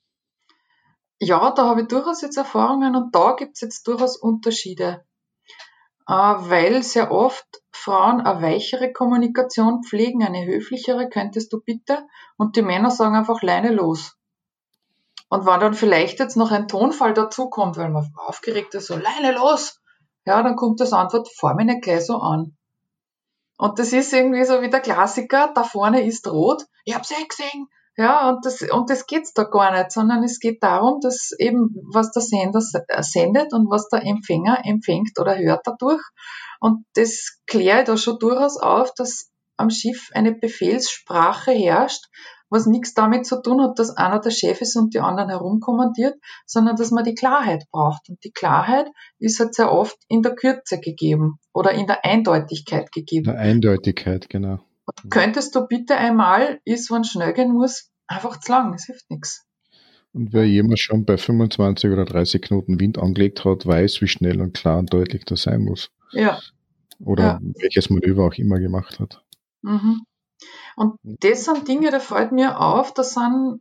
Ja, 1.18 1.50
da 1.52 1.64
habe 1.66 1.82
ich 1.82 1.88
durchaus 1.88 2.20
jetzt 2.20 2.36
Erfahrungen 2.36 2.94
und 2.94 3.14
da 3.14 3.34
gibt 3.38 3.54
es 3.54 3.62
jetzt 3.62 3.88
durchaus 3.88 4.18
Unterschiede. 4.18 5.04
Äh, 6.08 6.12
weil 6.12 6.82
sehr 6.82 7.10
oft 7.10 7.46
Frauen 7.72 8.20
eine 8.20 8.42
weichere 8.42 8.92
Kommunikation 8.92 9.82
pflegen, 9.82 10.24
eine 10.24 10.44
höflichere, 10.46 11.08
könntest 11.08 11.52
du 11.52 11.60
bitte, 11.60 12.06
und 12.36 12.56
die 12.56 12.62
Männer 12.62 12.90
sagen 12.90 13.16
einfach 13.16 13.42
Leine 13.42 13.72
los. 13.72 14.16
Und 15.28 15.44
wenn 15.46 15.60
dann 15.60 15.74
vielleicht 15.74 16.20
jetzt 16.20 16.36
noch 16.36 16.52
ein 16.52 16.68
Tonfall 16.68 17.12
dazukommt, 17.12 17.76
weil 17.76 17.90
man 17.90 18.12
aufgeregt 18.16 18.74
ist, 18.74 18.86
so 18.86 18.96
Leine 18.96 19.32
los, 19.32 19.80
ja, 20.24 20.42
dann 20.42 20.54
kommt 20.54 20.80
das 20.80 20.92
Antwort, 20.92 21.28
fahr 21.28 21.54
mich 21.54 21.66
nicht 21.66 21.82
gleich 21.82 22.06
so 22.06 22.18
an. 22.18 22.56
Und 23.58 23.78
das 23.78 23.92
ist 23.92 24.12
irgendwie 24.12 24.44
so 24.44 24.60
wie 24.62 24.70
der 24.70 24.80
Klassiker, 24.80 25.50
da 25.54 25.64
vorne 25.64 26.06
ist 26.06 26.28
rot, 26.28 26.64
ich 26.84 26.94
hab's 26.94 27.10
eh 27.10 27.24
gesehen, 27.24 27.68
ja, 27.96 28.28
und 28.28 28.44
das, 28.44 28.60
und 28.62 28.90
das 28.90 29.06
geht's 29.06 29.32
da 29.32 29.44
gar 29.44 29.72
nicht, 29.76 29.90
sondern 29.90 30.22
es 30.22 30.38
geht 30.38 30.62
darum, 30.62 31.00
dass 31.00 31.30
eben, 31.38 31.74
was 31.92 32.12
der 32.12 32.22
Sender 32.22 32.60
sendet 32.60 33.54
und 33.54 33.70
was 33.70 33.88
der 33.88 34.04
Empfänger 34.04 34.58
empfängt 34.64 35.18
oder 35.18 35.38
hört 35.38 35.66
dadurch. 35.66 36.02
Und 36.60 36.84
das 36.94 37.38
klärt 37.46 37.88
da 37.88 37.96
schon 37.96 38.18
durchaus 38.18 38.58
auf, 38.58 38.92
dass 38.94 39.30
am 39.56 39.70
Schiff 39.70 40.10
eine 40.12 40.32
Befehlssprache 40.32 41.52
herrscht, 41.52 42.04
was 42.50 42.66
nichts 42.66 42.94
damit 42.94 43.26
zu 43.26 43.40
tun 43.42 43.62
hat, 43.62 43.78
dass 43.78 43.96
einer 43.96 44.20
der 44.20 44.30
Chef 44.30 44.60
ist 44.60 44.76
und 44.76 44.94
die 44.94 45.00
anderen 45.00 45.30
herumkommandiert, 45.30 46.14
sondern 46.44 46.76
dass 46.76 46.90
man 46.90 47.04
die 47.04 47.14
Klarheit 47.14 47.64
braucht. 47.70 48.08
Und 48.08 48.22
die 48.24 48.30
Klarheit 48.30 48.88
ist 49.18 49.40
halt 49.40 49.54
sehr 49.54 49.72
oft 49.72 49.96
in 50.08 50.22
der 50.22 50.34
Kürze 50.34 50.80
gegeben 50.80 51.38
oder 51.52 51.72
in 51.72 51.86
der 51.86 52.04
Eindeutigkeit 52.04 52.92
gegeben. 52.92 53.24
Der 53.24 53.38
Eindeutigkeit, 53.38 54.28
genau. 54.28 54.60
Könntest 55.10 55.54
du 55.54 55.66
bitte 55.66 55.96
einmal, 55.96 56.60
ist, 56.64 56.90
wenn 56.90 57.04
schnell 57.04 57.32
gehen 57.32 57.52
muss, 57.52 57.90
einfach 58.06 58.38
zu 58.40 58.52
lang, 58.52 58.74
es 58.74 58.86
hilft 58.86 59.10
nichts. 59.10 59.44
Und 60.12 60.32
wer 60.32 60.46
jemals 60.46 60.80
schon 60.80 61.04
bei 61.04 61.18
25 61.18 61.90
oder 61.90 62.04
30 62.04 62.40
Knoten 62.40 62.80
Wind 62.80 62.98
angelegt 62.98 63.44
hat, 63.44 63.66
weiß, 63.66 64.00
wie 64.00 64.08
schnell 64.08 64.40
und 64.40 64.54
klar 64.54 64.78
und 64.78 64.92
deutlich 64.92 65.24
das 65.24 65.42
sein 65.42 65.62
muss. 65.62 65.90
Ja. 66.12 66.40
Oder 67.00 67.22
ja. 67.22 67.40
welches 67.60 67.90
Manöver 67.90 68.24
auch 68.24 68.34
immer 68.34 68.58
gemacht 68.58 68.98
hat. 68.98 69.22
Mhm. 69.62 70.02
Und 70.76 70.98
das 71.02 71.44
sind 71.44 71.68
Dinge, 71.68 71.90
da 71.90 72.00
fällt 72.00 72.32
mir 72.32 72.60
auf, 72.60 72.94
das 72.94 73.14
sind 73.14 73.60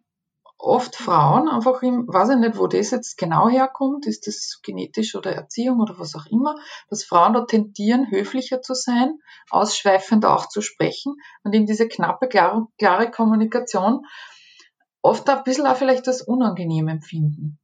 oft 0.57 0.95
Frauen 0.95 1.47
einfach 1.49 1.81
im, 1.81 2.07
weiß 2.07 2.29
ich 2.29 2.37
nicht, 2.37 2.57
wo 2.57 2.67
das 2.67 2.91
jetzt 2.91 3.17
genau 3.17 3.49
herkommt, 3.49 4.07
ist 4.07 4.27
das 4.27 4.59
genetisch 4.63 5.15
oder 5.15 5.31
Erziehung 5.31 5.79
oder 5.79 5.99
was 5.99 6.15
auch 6.15 6.25
immer, 6.27 6.55
dass 6.89 7.03
Frauen 7.03 7.33
da 7.33 7.45
tendieren, 7.45 8.09
höflicher 8.09 8.61
zu 8.61 8.73
sein, 8.73 9.19
ausschweifender 9.49 10.33
auch 10.33 10.47
zu 10.47 10.61
sprechen 10.61 11.15
und 11.43 11.53
in 11.53 11.65
diese 11.65 11.87
knappe, 11.87 12.27
klare, 12.27 12.67
klare 12.77 13.11
Kommunikation 13.11 14.05
oft 15.01 15.29
ein 15.29 15.43
bisschen 15.43 15.67
auch 15.67 15.75
vielleicht 15.75 16.07
das 16.07 16.21
unangenehm 16.21 16.87
empfinden. 16.87 17.59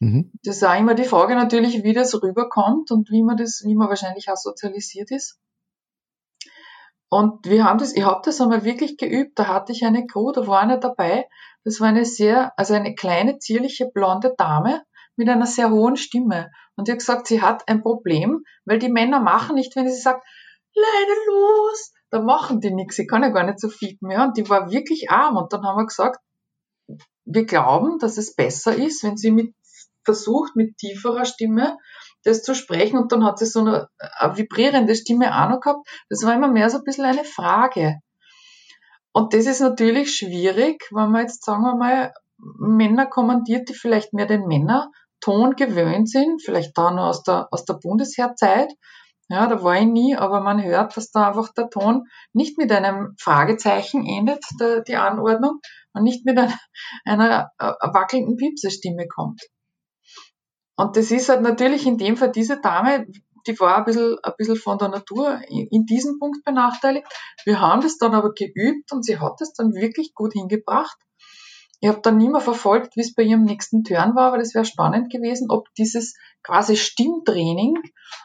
Mhm. 0.00 0.32
Das 0.42 0.56
ist 0.56 0.64
auch 0.64 0.78
immer 0.78 0.94
die 0.94 1.04
Frage 1.04 1.34
natürlich, 1.34 1.82
wie 1.82 1.94
das 1.94 2.20
rüberkommt 2.22 2.90
und 2.90 3.10
wie 3.10 3.22
man 3.22 3.36
das, 3.36 3.62
wie 3.64 3.74
man 3.74 3.88
wahrscheinlich 3.88 4.28
auch 4.28 4.36
sozialisiert 4.36 5.10
ist. 5.10 5.38
Und 7.08 7.46
wir 7.46 7.64
haben 7.64 7.78
das, 7.78 7.94
ich 7.94 8.04
habe 8.04 8.22
das 8.24 8.40
einmal 8.40 8.64
wirklich 8.64 8.96
geübt. 8.96 9.38
Da 9.38 9.46
hatte 9.46 9.72
ich 9.72 9.84
eine 9.84 10.06
Crew, 10.06 10.32
da 10.32 10.46
war 10.46 10.60
eine 10.60 10.80
dabei. 10.80 11.26
Das 11.64 11.80
war 11.80 11.88
eine 11.88 12.04
sehr, 12.04 12.52
also 12.58 12.74
eine 12.74 12.94
kleine, 12.94 13.38
zierliche, 13.38 13.90
blonde 13.92 14.34
Dame 14.36 14.82
mit 15.16 15.28
einer 15.28 15.46
sehr 15.46 15.70
hohen 15.70 15.96
Stimme. 15.96 16.50
Und 16.76 16.88
die 16.88 16.92
hat 16.92 16.98
gesagt, 16.98 17.26
sie 17.26 17.40
hat 17.40 17.68
ein 17.68 17.82
Problem, 17.82 18.44
weil 18.64 18.78
die 18.78 18.88
Männer 18.88 19.20
machen 19.20 19.54
nicht, 19.54 19.76
wenn 19.76 19.88
sie 19.88 20.00
sagt, 20.00 20.26
Leine 20.74 21.14
los, 21.28 21.92
da 22.10 22.20
machen 22.20 22.60
die 22.60 22.72
nichts. 22.72 22.96
Sie 22.96 23.06
kann 23.06 23.22
ja 23.22 23.28
gar 23.28 23.44
nicht 23.44 23.60
so 23.60 23.68
fiepen, 23.68 24.10
ja. 24.10 24.24
Und 24.24 24.36
die 24.36 24.48
war 24.48 24.70
wirklich 24.70 25.10
arm. 25.10 25.36
Und 25.36 25.52
dann 25.52 25.64
haben 25.64 25.76
wir 25.76 25.86
gesagt, 25.86 26.18
wir 27.24 27.46
glauben, 27.46 27.98
dass 27.98 28.18
es 28.18 28.34
besser 28.34 28.74
ist, 28.74 29.02
wenn 29.04 29.16
sie 29.16 29.30
mit 29.30 29.54
versucht, 30.04 30.56
mit 30.56 30.76
tieferer 30.76 31.24
Stimme 31.24 31.78
das 32.24 32.42
zu 32.42 32.54
sprechen 32.54 32.98
und 32.98 33.12
dann 33.12 33.24
hat 33.24 33.38
sie 33.38 33.46
so 33.46 33.60
eine, 33.60 33.88
eine 34.18 34.36
vibrierende 34.36 34.94
Stimme 34.94 35.34
auch 35.34 35.48
noch 35.48 35.60
gehabt. 35.60 35.86
Das 36.08 36.24
war 36.24 36.34
immer 36.34 36.48
mehr 36.48 36.70
so 36.70 36.78
ein 36.78 36.84
bisschen 36.84 37.04
eine 37.04 37.24
Frage. 37.24 38.00
Und 39.12 39.32
das 39.32 39.46
ist 39.46 39.60
natürlich 39.60 40.16
schwierig, 40.16 40.88
wenn 40.90 41.10
man 41.10 41.22
jetzt, 41.22 41.44
sagen 41.44 41.62
wir 41.62 41.76
mal, 41.76 42.12
Männer 42.36 43.06
kommandiert, 43.06 43.68
die 43.68 43.74
vielleicht 43.74 44.12
mehr 44.12 44.26
den 44.26 44.46
Männerton 44.46 45.54
gewöhnt 45.56 46.10
sind, 46.10 46.42
vielleicht 46.42 46.76
da 46.76 46.90
noch 46.90 47.04
aus 47.04 47.22
der, 47.22 47.48
aus 47.52 47.64
der 47.64 47.74
Bundesheerzeit. 47.74 48.72
Ja, 49.28 49.46
da 49.46 49.62
war 49.62 49.78
ich 49.78 49.86
nie, 49.86 50.16
aber 50.16 50.40
man 50.40 50.62
hört, 50.62 50.96
dass 50.96 51.10
da 51.10 51.28
einfach 51.28 51.52
der 51.54 51.70
Ton 51.70 52.04
nicht 52.32 52.58
mit 52.58 52.70
einem 52.72 53.14
Fragezeichen 53.18 54.04
endet, 54.04 54.44
der, 54.60 54.82
die 54.82 54.96
Anordnung, 54.96 55.60
und 55.94 56.02
nicht 56.02 56.26
mit 56.26 56.36
einer, 56.36 56.52
einer 57.04 57.50
äh, 57.58 57.72
wackelnden 57.92 58.36
Piepsestimme 58.36 59.06
kommt. 59.06 59.40
Und 60.76 60.96
das 60.96 61.10
ist 61.10 61.28
halt 61.28 61.42
natürlich 61.42 61.86
in 61.86 61.98
dem 61.98 62.16
Fall 62.16 62.32
diese 62.32 62.60
Dame, 62.60 63.06
die 63.46 63.58
war 63.60 63.78
ein 63.78 63.84
bisschen, 63.84 64.16
ein 64.22 64.32
bisschen 64.36 64.56
von 64.56 64.78
der 64.78 64.88
Natur 64.88 65.40
in, 65.48 65.86
diesem 65.86 66.18
Punkt 66.18 66.44
benachteiligt. 66.44 67.06
Wir 67.44 67.60
haben 67.60 67.82
das 67.82 67.98
dann 67.98 68.14
aber 68.14 68.32
geübt 68.32 68.92
und 68.92 69.04
sie 69.04 69.18
hat 69.18 69.40
es 69.40 69.52
dann 69.52 69.74
wirklich 69.74 70.14
gut 70.14 70.32
hingebracht. 70.32 70.96
Ich 71.80 71.88
habe 71.88 72.00
dann 72.00 72.16
nie 72.16 72.30
mehr 72.30 72.40
verfolgt, 72.40 72.96
wie 72.96 73.02
es 73.02 73.14
bei 73.14 73.22
ihrem 73.22 73.44
nächsten 73.44 73.84
Turn 73.84 74.14
war, 74.14 74.28
aber 74.28 74.38
das 74.38 74.54
wäre 74.54 74.64
spannend 74.64 75.12
gewesen, 75.12 75.50
ob 75.50 75.68
dieses 75.74 76.14
quasi 76.42 76.76
Stimmtraining, 76.76 77.76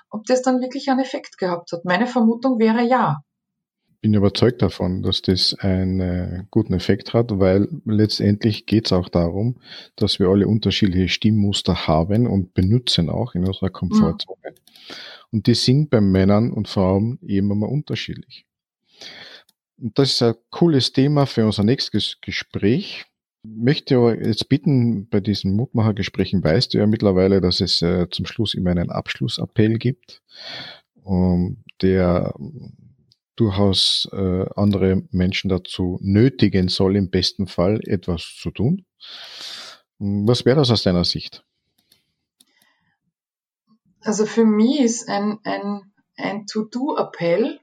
ob 0.09 0.23
das 0.25 0.41
dann 0.41 0.62
wirklich 0.62 0.89
einen 0.89 1.01
Effekt 1.01 1.38
gehabt 1.38 1.71
hat. 1.73 1.83
Meine 1.83 2.07
Vermutung 2.07 2.57
wäre 2.59 2.83
ja 2.83 3.21
bin 4.01 4.13
überzeugt 4.13 4.62
davon, 4.62 5.03
dass 5.03 5.21
das 5.21 5.53
einen 5.55 5.99
äh, 5.99 6.43
guten 6.51 6.73
Effekt 6.73 7.13
hat, 7.13 7.39
weil 7.39 7.67
letztendlich 7.85 8.65
geht 8.65 8.85
es 8.85 8.93
auch 8.93 9.09
darum, 9.09 9.59
dass 9.95 10.19
wir 10.19 10.27
alle 10.27 10.47
unterschiedliche 10.47 11.09
Stimmmuster 11.09 11.88
haben 11.88 12.27
und 12.27 12.53
benutzen 12.53 13.09
auch 13.09 13.35
in 13.35 13.45
unserer 13.45 13.69
Komfortzone. 13.69 14.38
Mhm. 14.41 14.95
Und 15.31 15.47
die 15.47 15.53
sind 15.53 15.89
bei 15.89 16.01
Männern 16.01 16.51
und 16.51 16.67
Frauen 16.67 17.19
eben 17.21 17.51
immer 17.51 17.69
unterschiedlich. 17.69 18.45
Und 19.77 19.97
das 19.99 20.12
ist 20.12 20.21
ein 20.21 20.35
cooles 20.49 20.91
Thema 20.93 21.25
für 21.25 21.45
unser 21.45 21.63
nächstes 21.63 22.19
Gespräch. 22.21 23.05
Ich 23.43 23.49
möchte 23.51 23.97
aber 23.97 24.21
jetzt 24.21 24.49
bitten, 24.49 25.07
bei 25.09 25.19
diesen 25.19 25.55
Mutmachergesprächen 25.55 26.43
weißt 26.43 26.73
du 26.73 26.79
ja 26.79 26.88
mittlerweile, 26.88 27.41
dass 27.41 27.62
es 27.62 27.81
äh, 27.81 28.07
zum 28.09 28.25
Schluss 28.25 28.53
immer 28.53 28.71
einen 28.71 28.89
Abschlussappell 28.89 29.77
gibt, 29.77 30.21
um, 31.03 31.63
der 31.81 32.33
durchaus 33.39 34.10
äh, 34.12 34.45
andere 34.56 35.04
Menschen 35.12 35.49
dazu 35.49 35.97
nötigen 36.02 36.67
soll, 36.67 36.95
im 36.95 37.10
besten 37.10 37.47
Fall 37.47 37.80
etwas 37.86 38.36
zu 38.38 38.52
tun. 38.52 38.86
Was 39.97 40.45
wäre 40.45 40.58
das 40.58 40.71
aus 40.71 40.84
deiner 40.84 41.06
Sicht? 41.06 41.43
Also 44.02 44.25
für 44.25 44.45
mich 44.45 44.80
ist 44.80 45.10
ein, 45.10 45.39
ein, 45.43 45.93
ein 46.17 46.45
To-Do-Appell, 46.45 47.60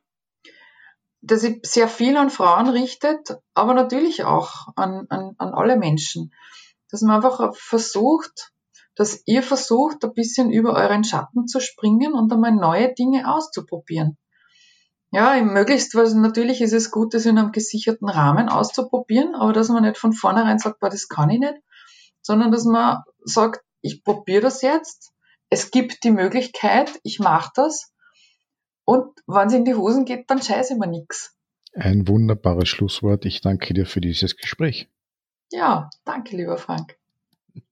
dass 1.20 1.40
sich 1.40 1.58
sehr 1.62 1.88
viel 1.88 2.16
an 2.16 2.30
Frauen 2.30 2.68
richtet, 2.68 3.36
aber 3.54 3.74
natürlich 3.74 4.24
auch 4.24 4.68
an, 4.76 5.06
an, 5.08 5.34
an 5.38 5.54
alle 5.54 5.76
Menschen. 5.76 6.32
Dass 6.90 7.02
man 7.02 7.16
einfach 7.16 7.54
versucht, 7.56 8.52
dass 8.94 9.22
ihr 9.26 9.42
versucht, 9.42 10.04
ein 10.04 10.14
bisschen 10.14 10.50
über 10.50 10.74
euren 10.74 11.04
Schatten 11.04 11.46
zu 11.46 11.60
springen 11.60 12.14
und 12.14 12.32
einmal 12.32 12.52
neue 12.52 12.94
Dinge 12.94 13.32
auszuprobieren. 13.32 14.16
Ja, 15.12 15.40
möglichst, 15.42 15.94
weil 15.94 16.12
natürlich 16.14 16.60
ist 16.60 16.72
es 16.72 16.90
gut, 16.90 17.14
das 17.14 17.26
in 17.26 17.38
einem 17.38 17.52
gesicherten 17.52 18.08
Rahmen 18.08 18.48
auszuprobieren, 18.48 19.34
aber 19.34 19.52
dass 19.52 19.68
man 19.68 19.84
nicht 19.84 19.98
von 19.98 20.12
vornherein 20.12 20.58
sagt, 20.58 20.80
boah, 20.80 20.90
das 20.90 21.08
kann 21.08 21.30
ich 21.30 21.38
nicht, 21.38 21.54
sondern 22.22 22.50
dass 22.50 22.64
man 22.64 23.02
sagt, 23.24 23.64
ich 23.82 24.02
probiere 24.02 24.42
das 24.42 24.62
jetzt, 24.62 25.12
es 25.48 25.70
gibt 25.70 26.02
die 26.02 26.10
Möglichkeit, 26.10 26.90
ich 27.04 27.20
mache 27.20 27.52
das 27.54 27.92
und 28.84 29.06
wenn 29.26 29.48
es 29.48 29.54
in 29.54 29.64
die 29.64 29.74
Hosen 29.74 30.04
geht, 30.04 30.30
dann 30.30 30.42
scheiße 30.42 30.74
ich 30.74 30.78
mir 30.78 30.88
nichts. 30.88 31.36
Ein 31.74 32.08
wunderbares 32.08 32.68
Schlusswort. 32.68 33.26
Ich 33.26 33.42
danke 33.42 33.74
dir 33.74 33.84
für 33.84 34.00
dieses 34.00 34.36
Gespräch. 34.36 34.88
Ja, 35.52 35.90
danke, 36.04 36.36
lieber 36.36 36.56
Frank. 36.56 36.96